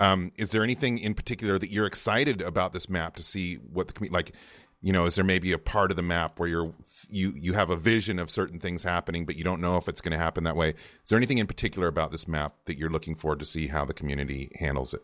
[0.00, 3.88] Um, is there anything in particular that you're excited about this map to see what
[3.88, 4.32] the community like?
[4.80, 6.72] You know, is there maybe a part of the map where you're
[7.10, 10.00] you you have a vision of certain things happening, but you don't know if it's
[10.00, 10.70] going to happen that way?
[10.70, 13.84] Is there anything in particular about this map that you're looking forward to see how
[13.84, 15.02] the community handles it?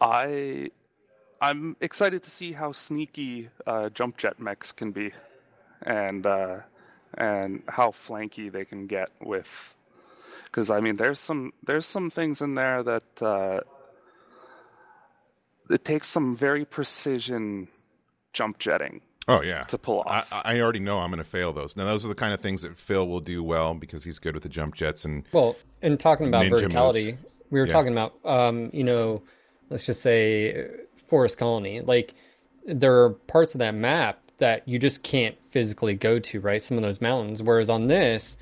[0.00, 0.70] I
[1.40, 5.12] I'm excited to see how sneaky uh, jump jet mechs can be,
[5.82, 6.58] and uh,
[7.14, 9.75] and how flanky they can get with.
[10.44, 13.60] Because I mean, there's some there's some things in there that uh,
[15.70, 17.68] it takes some very precision
[18.32, 19.62] jump jetting Oh yeah.
[19.62, 20.28] to pull off.
[20.44, 21.76] I already know I'm going to fail those.
[21.76, 24.34] Now those are the kind of things that Phil will do well because he's good
[24.34, 27.18] with the jump jets and Well, and talking about verticality, moves.
[27.50, 27.72] we were Yeah.
[27.72, 29.22] talking about, um, you know,
[29.68, 30.66] let's just say uh,
[31.08, 31.80] Forest Colony.
[31.80, 32.14] Like,
[32.66, 36.62] there are parts of that map that you just can't physically go to, right?
[36.62, 37.42] Some of those mountains.
[37.42, 38.36] Whereas on this,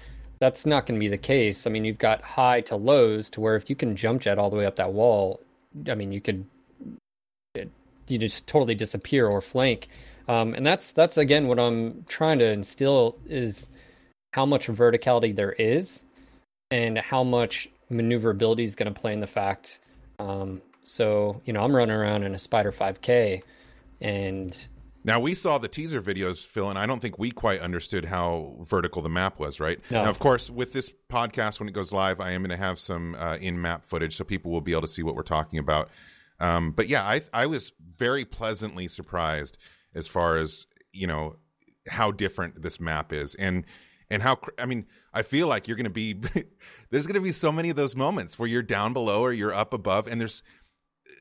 [0.45, 1.67] that's not going to be the case.
[1.67, 4.51] I mean, you've got high to lows to where if you can jump jet all
[4.51, 5.41] the way up that wall,
[5.89, 6.45] I mean, you could
[7.55, 9.89] you just totally disappear or flank.
[10.29, 13.69] Um, and that's that's again what I'm trying to instill is
[14.35, 16.03] how much verticality there is
[16.71, 19.81] and how much maneuverability is going to play in the fact.
[20.19, 23.43] Um, so you know, I'm running around in a Spider 5K,
[24.03, 24.69] and
[25.07, 28.57] Now we saw the teaser videos, Phil, and I don't think we quite understood how
[28.63, 29.61] vertical the map was.
[29.61, 30.05] Right No.
[30.05, 32.79] now, of course, with this podcast when it goes live, I am going to have
[32.79, 35.91] some uh, in-map footage, so people will be able to see what we're talking about.
[36.41, 39.59] Um, but yeah, I I was very pleasantly surprised
[39.95, 41.37] as far as you know
[41.89, 43.65] how different this map is, and
[44.11, 46.15] and how cr- I mean, I feel like you're going to be
[46.91, 49.53] there's going to be so many of those moments where you're down below or you're
[49.55, 50.43] up above, and there's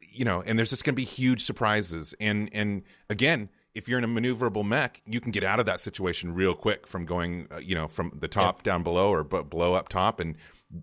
[0.09, 2.15] you know, and there's just going to be huge surprises.
[2.19, 5.79] And and again, if you're in a maneuverable mech, you can get out of that
[5.79, 9.41] situation real quick from going, uh, you know, from the top down below or b-
[9.49, 10.35] below up top, and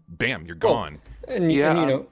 [0.08, 1.00] bam, you're Well, gone.
[1.28, 2.06] and, Yeah, and, you um, know,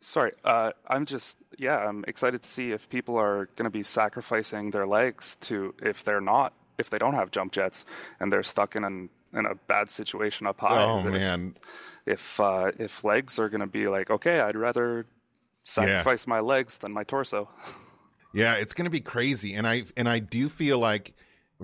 [0.00, 3.84] Sorry, uh, I'm just yeah, I'm excited to see if people are going to be
[3.84, 7.84] sacrificing their legs to if they're not if they don't have jump jets
[8.18, 10.82] and they're stuck in an in a bad situation up high.
[10.82, 11.54] oh that if- man,
[12.04, 15.06] if uh, if legs are going to be like okay, I'd rather
[15.62, 17.48] sacrifice my legs than my torso.
[18.32, 21.14] Yeah, it's going to be crazy, and I and I do feel like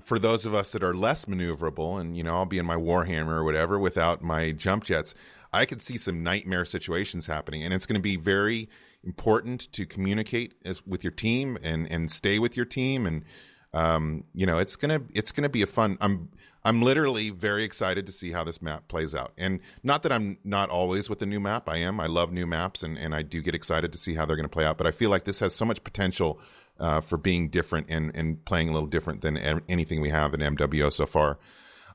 [0.01, 2.77] for those of us that are less maneuverable, and you know, I'll be in my
[2.77, 5.15] Warhammer or whatever without my jump jets,
[5.53, 8.69] I could see some nightmare situations happening, and it's going to be very
[9.05, 13.25] important to communicate as, with your team and and stay with your team, and
[13.73, 15.97] um, you know, it's gonna it's gonna be a fun.
[16.01, 16.29] I'm
[16.65, 20.39] I'm literally very excited to see how this map plays out, and not that I'm
[20.45, 21.69] not always with a new map.
[21.69, 22.01] I am.
[22.01, 24.45] I love new maps, and and I do get excited to see how they're going
[24.45, 24.77] to play out.
[24.77, 26.41] But I feel like this has so much potential
[26.81, 29.37] uh, for being different and and playing a little different than
[29.69, 31.39] anything we have in MWO so far.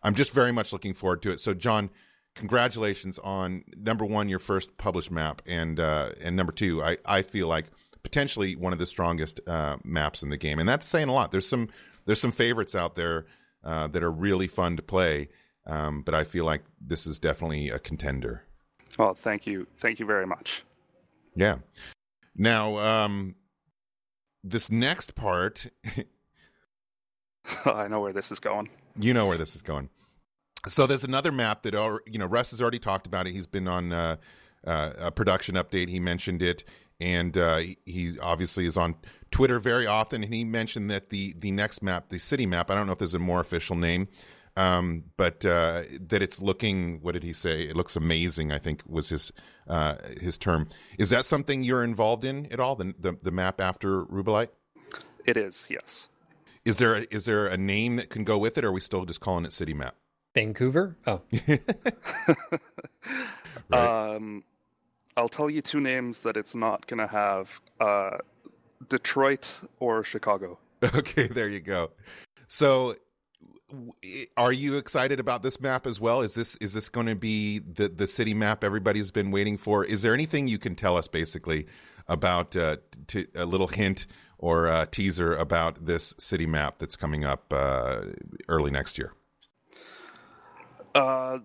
[0.01, 1.39] I'm just very much looking forward to it.
[1.39, 1.89] So, John,
[2.35, 7.21] congratulations on number one, your first published map, and uh, and number two, I I
[7.21, 7.65] feel like
[8.03, 11.31] potentially one of the strongest uh, maps in the game, and that's saying a lot.
[11.31, 11.69] There's some
[12.05, 13.25] there's some favorites out there
[13.63, 15.29] uh, that are really fun to play,
[15.65, 18.43] um, but I feel like this is definitely a contender.
[18.97, 20.63] Well, thank you, thank you very much.
[21.35, 21.57] Yeah.
[22.35, 23.35] Now, um,
[24.43, 25.67] this next part,
[27.65, 28.69] I know where this is going.
[28.99, 29.89] you know where this is going.
[30.67, 31.73] So there's another map that
[32.07, 33.33] you know Russ has already talked about it.
[33.33, 34.15] He's been on uh,
[34.65, 35.89] uh, a production update.
[35.89, 36.63] He mentioned it,
[37.03, 38.95] and uh, he- he obviously is on
[39.31, 40.23] Twitter very often.
[40.23, 42.99] And he mentioned that the the next map, the city map, I don't know if
[42.99, 44.07] there's a more official name,
[44.55, 46.99] um, but uh, that it's looking.
[47.01, 47.63] What did he say?
[47.63, 48.51] It looks amazing.
[48.51, 49.31] I think was his
[49.67, 50.67] uh, his term.
[50.97, 52.75] Is that something you're involved in at all?
[52.75, 54.49] The the, the map after Rubellite?
[55.25, 56.09] It is yes.
[56.65, 58.79] Is there a, is there a name that can go with it, or are we
[58.81, 59.95] still just calling it city map?
[60.33, 60.95] Vancouver.
[61.05, 61.21] Oh,
[63.69, 64.15] Right.
[64.15, 64.43] Um,
[65.17, 68.17] I'll tell you two names that it's not going to have: uh,
[68.89, 70.59] Detroit or Chicago.
[70.95, 71.91] Okay, there you go.
[72.47, 72.97] So,
[73.69, 73.93] w-
[74.35, 76.21] are you excited about this map as well?
[76.21, 79.85] Is this is this going to be the the city map everybody's been waiting for?
[79.85, 81.67] Is there anything you can tell us basically
[82.09, 84.07] about uh, to, a little hint
[84.37, 88.01] or uh teaser about this city map that's coming up uh,
[88.49, 89.13] early next year?
[90.93, 91.39] Uh,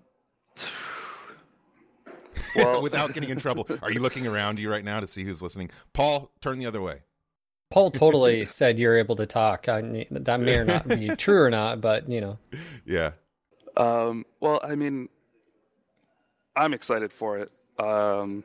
[2.64, 5.42] well, Without getting in trouble, are you looking around you right now to see who's
[5.42, 5.70] listening?
[5.92, 7.00] Paul, turn the other way.
[7.70, 9.68] Paul totally said you're able to talk.
[9.68, 12.38] I, that may or not be true or not, but you know,
[12.84, 13.12] Yeah.
[13.76, 15.09] Um, well, I mean,
[16.56, 17.52] I'm excited for it.
[17.78, 18.42] Um,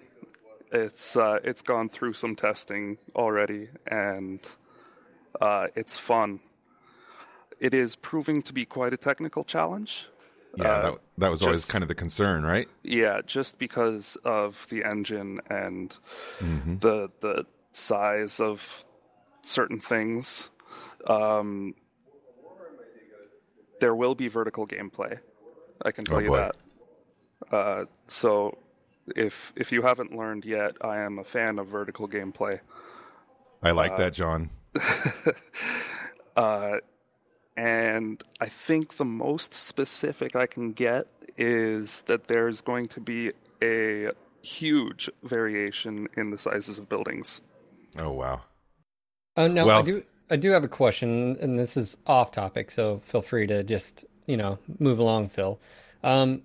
[0.71, 4.39] it's uh, it's gone through some testing already, and
[5.41, 6.39] uh, it's fun.
[7.59, 10.07] It is proving to be quite a technical challenge.
[10.55, 12.67] Yeah, Uh, that, that was always kind of the concern, right?
[12.83, 15.93] Yeah, just because of the engine and
[16.41, 16.75] Mm-hmm.
[16.79, 18.85] the the size of
[19.41, 20.51] certain things.
[21.07, 21.75] Um,
[23.79, 25.19] there will be vertical gameplay.
[25.83, 26.31] I can tell Oh, you boy.
[26.31, 26.55] that.
[27.51, 28.57] Uh, so,
[29.15, 32.59] if if you haven't learned yet, I am a fan of vertical gameplay.
[33.63, 34.49] I like that, John.
[36.35, 36.77] Uh,
[37.55, 43.31] and I think the most specific I can get is that there's going to be
[43.61, 47.41] a huge variation in the sizes of buildings.
[47.99, 48.41] Oh wow.
[49.37, 50.03] uh, no, I do.
[50.29, 54.05] I do have a question, and this is off topic, so feel free to just
[54.25, 55.59] you know move along, Phil.
[56.03, 56.41] Um,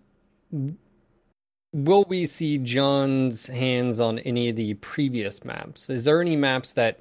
[1.72, 5.90] will we see John's hands on any of the previous maps?
[5.90, 7.00] Is there any maps that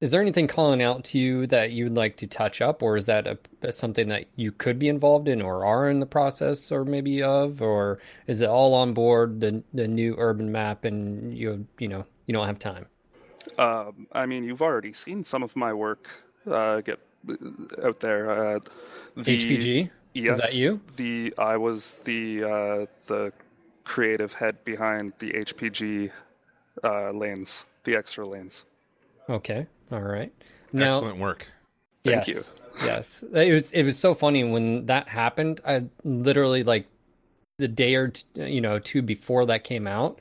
[0.00, 3.06] is there anything calling out to you that you'd like to touch up, or is
[3.06, 6.84] that a, something that you could be involved in, or are in the process, or
[6.84, 11.66] maybe of, or is it all on board the the new urban map, and you
[11.78, 12.86] you know you don't have time?
[13.58, 16.08] Um, I mean, you've already seen some of my work
[16.50, 17.00] uh, get
[17.82, 18.30] out there.
[18.30, 18.60] Uh,
[19.16, 19.90] the, HPG.
[20.12, 20.80] Yes, is that you?
[20.96, 23.32] The I was the uh, the
[23.84, 26.10] creative head behind the HPG
[26.84, 28.66] uh, lanes, the extra lanes.
[29.28, 29.66] Okay.
[29.92, 30.32] All right.
[30.72, 31.46] Now, Excellent work.
[32.04, 32.86] Thank yes, you.
[32.86, 33.24] yes.
[33.32, 35.60] It was it was so funny when that happened.
[35.66, 36.86] I literally like
[37.58, 40.20] the day or t- you know two before that came out.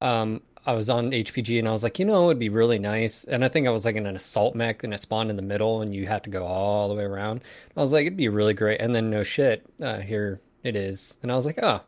[0.00, 3.24] Um, I was on HPG and I was like, you know, it'd be really nice.
[3.24, 5.42] And I think I was like in an assault mech and it spawned in the
[5.42, 7.42] middle and you had to go all the way around.
[7.74, 8.80] I was like, it'd be really great.
[8.80, 11.16] And then no shit, uh, here it is.
[11.22, 11.80] And I was like, oh,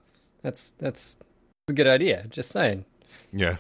[0.43, 1.29] that's that's, that's
[1.69, 2.27] a good idea.
[2.31, 2.85] Just saying.
[3.33, 3.57] Yeah.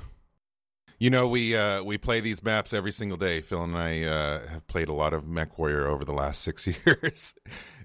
[1.01, 3.40] You know, we uh, we play these maps every single day.
[3.40, 6.66] Phil and I uh, have played a lot of Mech Warrior over the last six
[6.66, 7.34] years,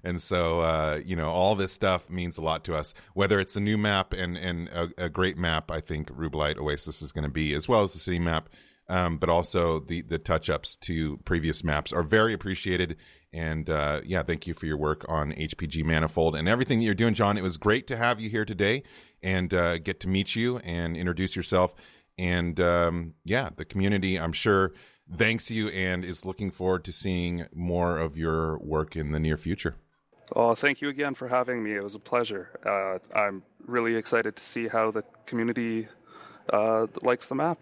[0.04, 2.92] and so uh, you know all this stuff means a lot to us.
[3.14, 7.00] Whether it's a new map and and a, a great map, I think Rubellite Oasis
[7.00, 8.50] is going to be, as well as the city map,
[8.90, 12.98] um, but also the the touch ups to previous maps are very appreciated.
[13.32, 16.94] And uh, yeah, thank you for your work on HPG Manifold and everything that you're
[16.94, 17.38] doing, John.
[17.38, 18.82] It was great to have you here today
[19.22, 21.74] and uh, get to meet you and introduce yourself
[22.18, 24.72] and um, yeah, the community, I'm sure,
[25.14, 29.36] thanks you and is looking forward to seeing more of your work in the near
[29.36, 29.76] future.
[30.34, 31.74] Oh, thank you again for having me.
[31.74, 32.50] It was a pleasure.
[32.64, 35.86] Uh, I'm really excited to see how the community
[36.52, 37.60] uh, likes the map.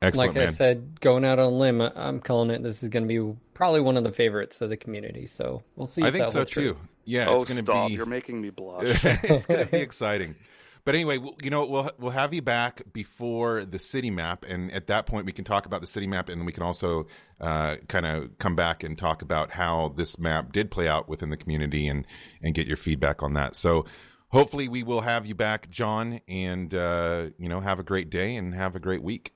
[0.00, 2.62] Excellent, like I said, going out on limb, I'm calling it.
[2.62, 5.26] This is going to be probably one of the favorites of the community.
[5.26, 6.02] So we'll see.
[6.02, 6.76] I think so too.
[7.04, 7.86] Yeah, oh, it's going stop!
[7.86, 7.94] to be.
[7.96, 8.84] You're making me blush.
[9.04, 10.34] it's going to be exciting.
[10.84, 14.86] But anyway, you know, we'll we'll have you back before the city map, and at
[14.88, 17.06] that point, we can talk about the city map, and we can also
[17.40, 21.30] uh, kind of come back and talk about how this map did play out within
[21.30, 22.06] the community, and
[22.42, 23.56] and get your feedback on that.
[23.56, 23.86] So,
[24.28, 28.36] hopefully, we will have you back, John, and uh, you know, have a great day
[28.36, 29.32] and have a great week.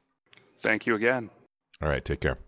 [0.60, 1.30] Thank you again.
[1.80, 2.38] All right, take care.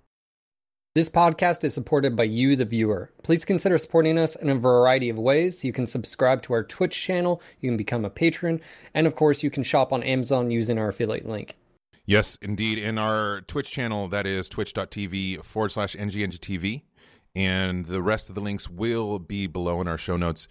[0.92, 3.12] This podcast is supported by you, the viewer.
[3.22, 5.62] Please consider supporting us in a variety of ways.
[5.62, 8.60] You can subscribe to our Twitch channel, you can become a patron,
[8.92, 11.54] and of course, you can shop on Amazon using our affiliate link.
[12.06, 12.78] Yes, indeed.
[12.78, 16.82] In our Twitch channel, that is twitch.tv forward slash NGNGTV.
[17.36, 20.48] And the rest of the links will be below in our show notes.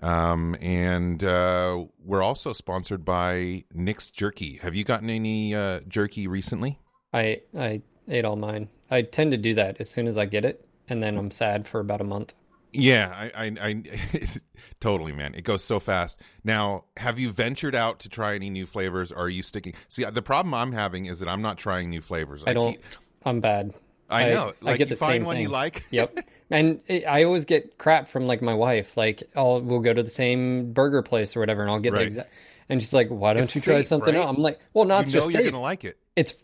[0.00, 4.60] Um, and uh, we're also sponsored by Nick's Jerky.
[4.62, 6.78] Have you gotten any uh, jerky recently?
[7.12, 8.70] I I ate all mine.
[8.90, 11.66] I tend to do that as soon as I get it, and then I'm sad
[11.66, 12.34] for about a month.
[12.72, 13.82] Yeah, I, I, I
[14.80, 15.34] totally, man.
[15.34, 16.20] It goes so fast.
[16.42, 19.12] Now, have you ventured out to try any new flavors?
[19.12, 19.74] Or are you sticking?
[19.88, 22.42] See, the problem I'm having is that I'm not trying new flavors.
[22.46, 22.72] I don't.
[22.72, 22.82] keep-
[23.24, 23.72] I'm bad.
[24.10, 24.52] I know.
[24.60, 25.44] I, Like, get you the find same one thing.
[25.44, 25.84] you like.
[25.90, 26.18] yep.
[26.50, 28.96] And it, I always get crap from like my wife.
[28.96, 32.00] Like, I'll we'll go to the same burger place or whatever, and I'll get Right.
[32.00, 32.32] the exact.
[32.68, 34.20] And she's like, "Why don't It's you try safe, something right?
[34.24, 35.96] else?" I'm like, "Well, not you know just you're gonna like it.
[36.16, 36.34] It's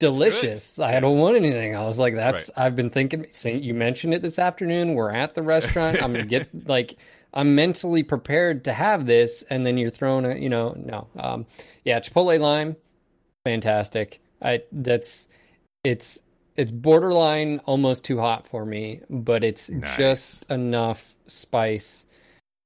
[0.00, 0.80] delicious.
[0.80, 1.76] I don't want anything.
[1.76, 2.50] I was like, that's.
[2.56, 2.66] Right.
[2.66, 3.26] I've been thinking.
[3.44, 4.94] You mentioned it this afternoon.
[4.94, 6.02] We're at the restaurant.
[6.02, 6.96] I'm gonna get like.
[7.32, 11.46] I'm mentally prepared to have this, and then you're throwing a, you know, no, um,
[11.84, 12.74] yeah, Chipotle lime,
[13.44, 14.20] fantastic.
[14.42, 15.28] I that's,
[15.84, 16.20] it's
[16.56, 19.96] it's borderline almost too hot for me, but it's Nice.
[19.96, 22.04] just enough spice.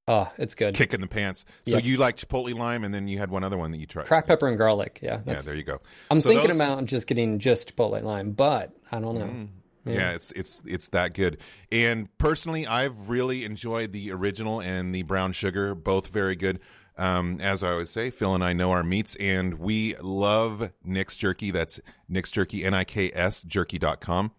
[0.07, 0.75] Oh, it's good.
[0.75, 1.45] Kick in the pants.
[1.67, 1.85] So Yep.
[1.85, 4.07] you like Chipotle lime, and then you had one other one that you tried.
[4.07, 4.99] Cracked pepper and garlic.
[5.03, 5.81] Yeah, Yeah, there you go.
[6.11, 9.49] I'm So thinking those- about just getting just Chipotle lime, but I don't know.
[9.91, 10.13] Yeah.
[10.13, 11.39] it's it's it's that good.
[11.71, 16.61] And personally, I've really enjoyed the original and the brown sugar, both very good.
[16.97, 21.17] Um, as I always say, Phil and I know our meats, and we love Nick's
[21.17, 21.51] Jerky.
[21.51, 24.33] That's Nick's Jerky, N I K S Jerky.com.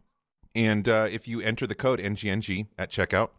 [0.56, 3.32] And uh, if you enter the code NGNG at checkout,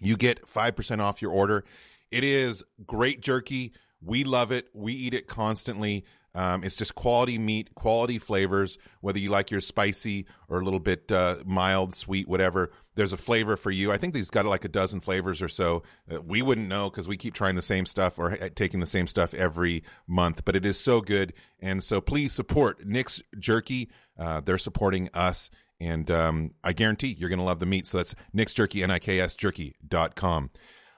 [0.00, 1.64] you get 5% off your order.
[2.10, 3.72] It is great jerky.
[4.02, 4.68] We love it.
[4.74, 6.04] We eat it constantly.
[6.34, 10.78] Um, it's just quality meat, quality flavors, whether you like your spicy or a little
[10.78, 12.70] bit uh, mild, sweet, whatever.
[12.94, 13.90] There's a flavor for you.
[13.90, 15.82] I think these got like a dozen flavors or so.
[16.10, 18.86] Uh, we wouldn't know because we keep trying the same stuff or uh, taking the
[18.86, 21.32] same stuff every month, but it is so good.
[21.58, 23.90] And so please support Nick's Jerky.
[24.18, 25.50] Uh, they're supporting us.
[25.80, 27.86] And um, I guarantee you're going to love the meat.
[27.86, 30.50] So that's Nick's Jerky, N I K S Jerky.com.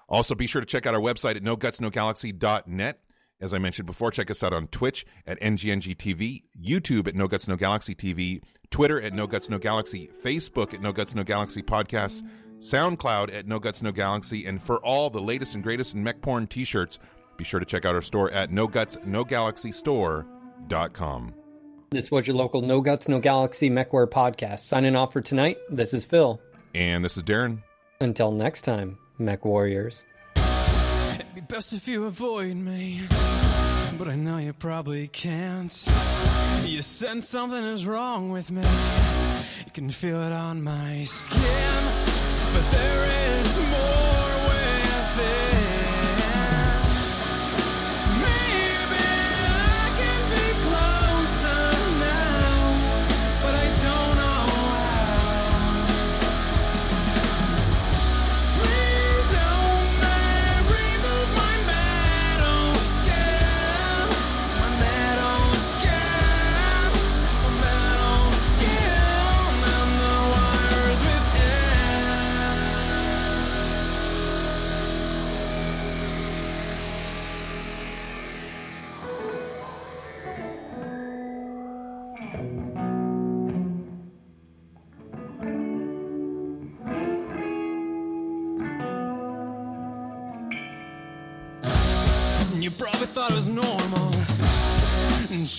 [0.09, 2.99] Also, be sure to check out our website at nogutsnogalaxy.net.
[3.41, 7.27] As I mentioned before, check us out on Twitch at NGNG TV, YouTube at No
[7.27, 11.25] Guts No Galaxy TV, Twitter at No Guts No Galaxy, Facebook at No Guts No
[11.25, 12.23] Galaxy Podcasts,
[12.59, 16.23] SoundCloud at No Guts No Galaxy, and for all the latest and greatest in mech
[16.23, 17.01] porn t-shirts,
[17.37, 21.35] be sure to check out our store at No Guts No Galaxy Store.com.
[21.93, 24.61] This was your local No Guts No Galaxy Mechware podcast.
[24.61, 25.59] Signing off for tonight.
[25.69, 26.41] This is Phil.
[26.75, 27.63] And this is Darren.
[28.01, 30.07] Until next time, Mech Warriors.
[30.37, 33.03] It'd be best if you avoid me,
[33.99, 35.87] but I know you probably can't.
[36.65, 38.63] You sense something is wrong with me.
[39.67, 41.41] You can feel it on my skin,
[42.55, 44.22] but there is more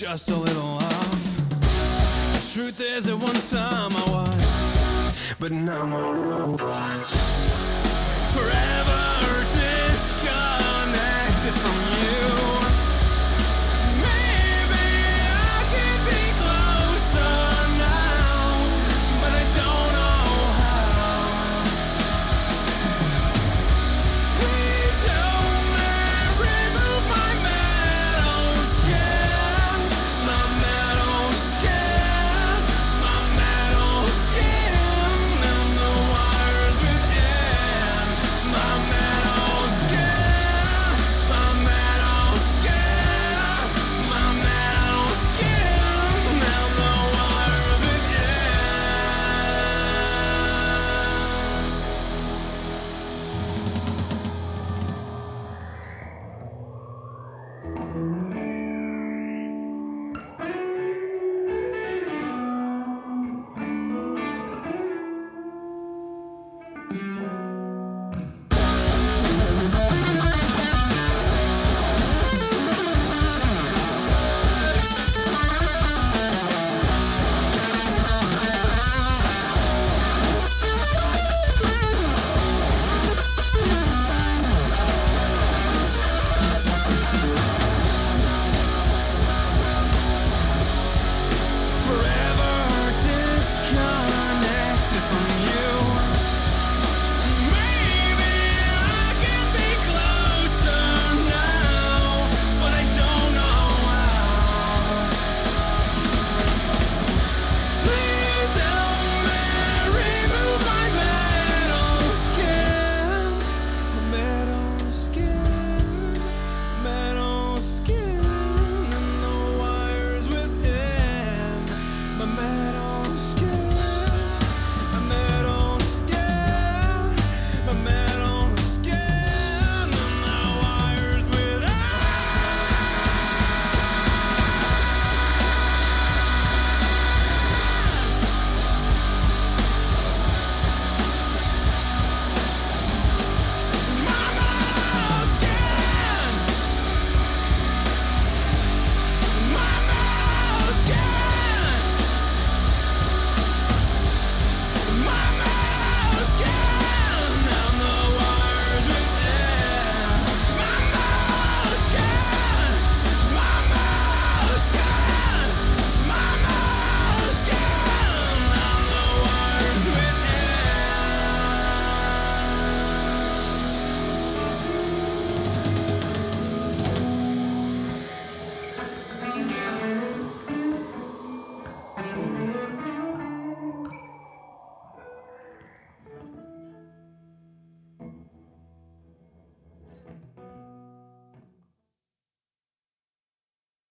[0.04, 1.38] just a little off.
[1.62, 7.43] The truth is, at one time I was, but now I'm a robot.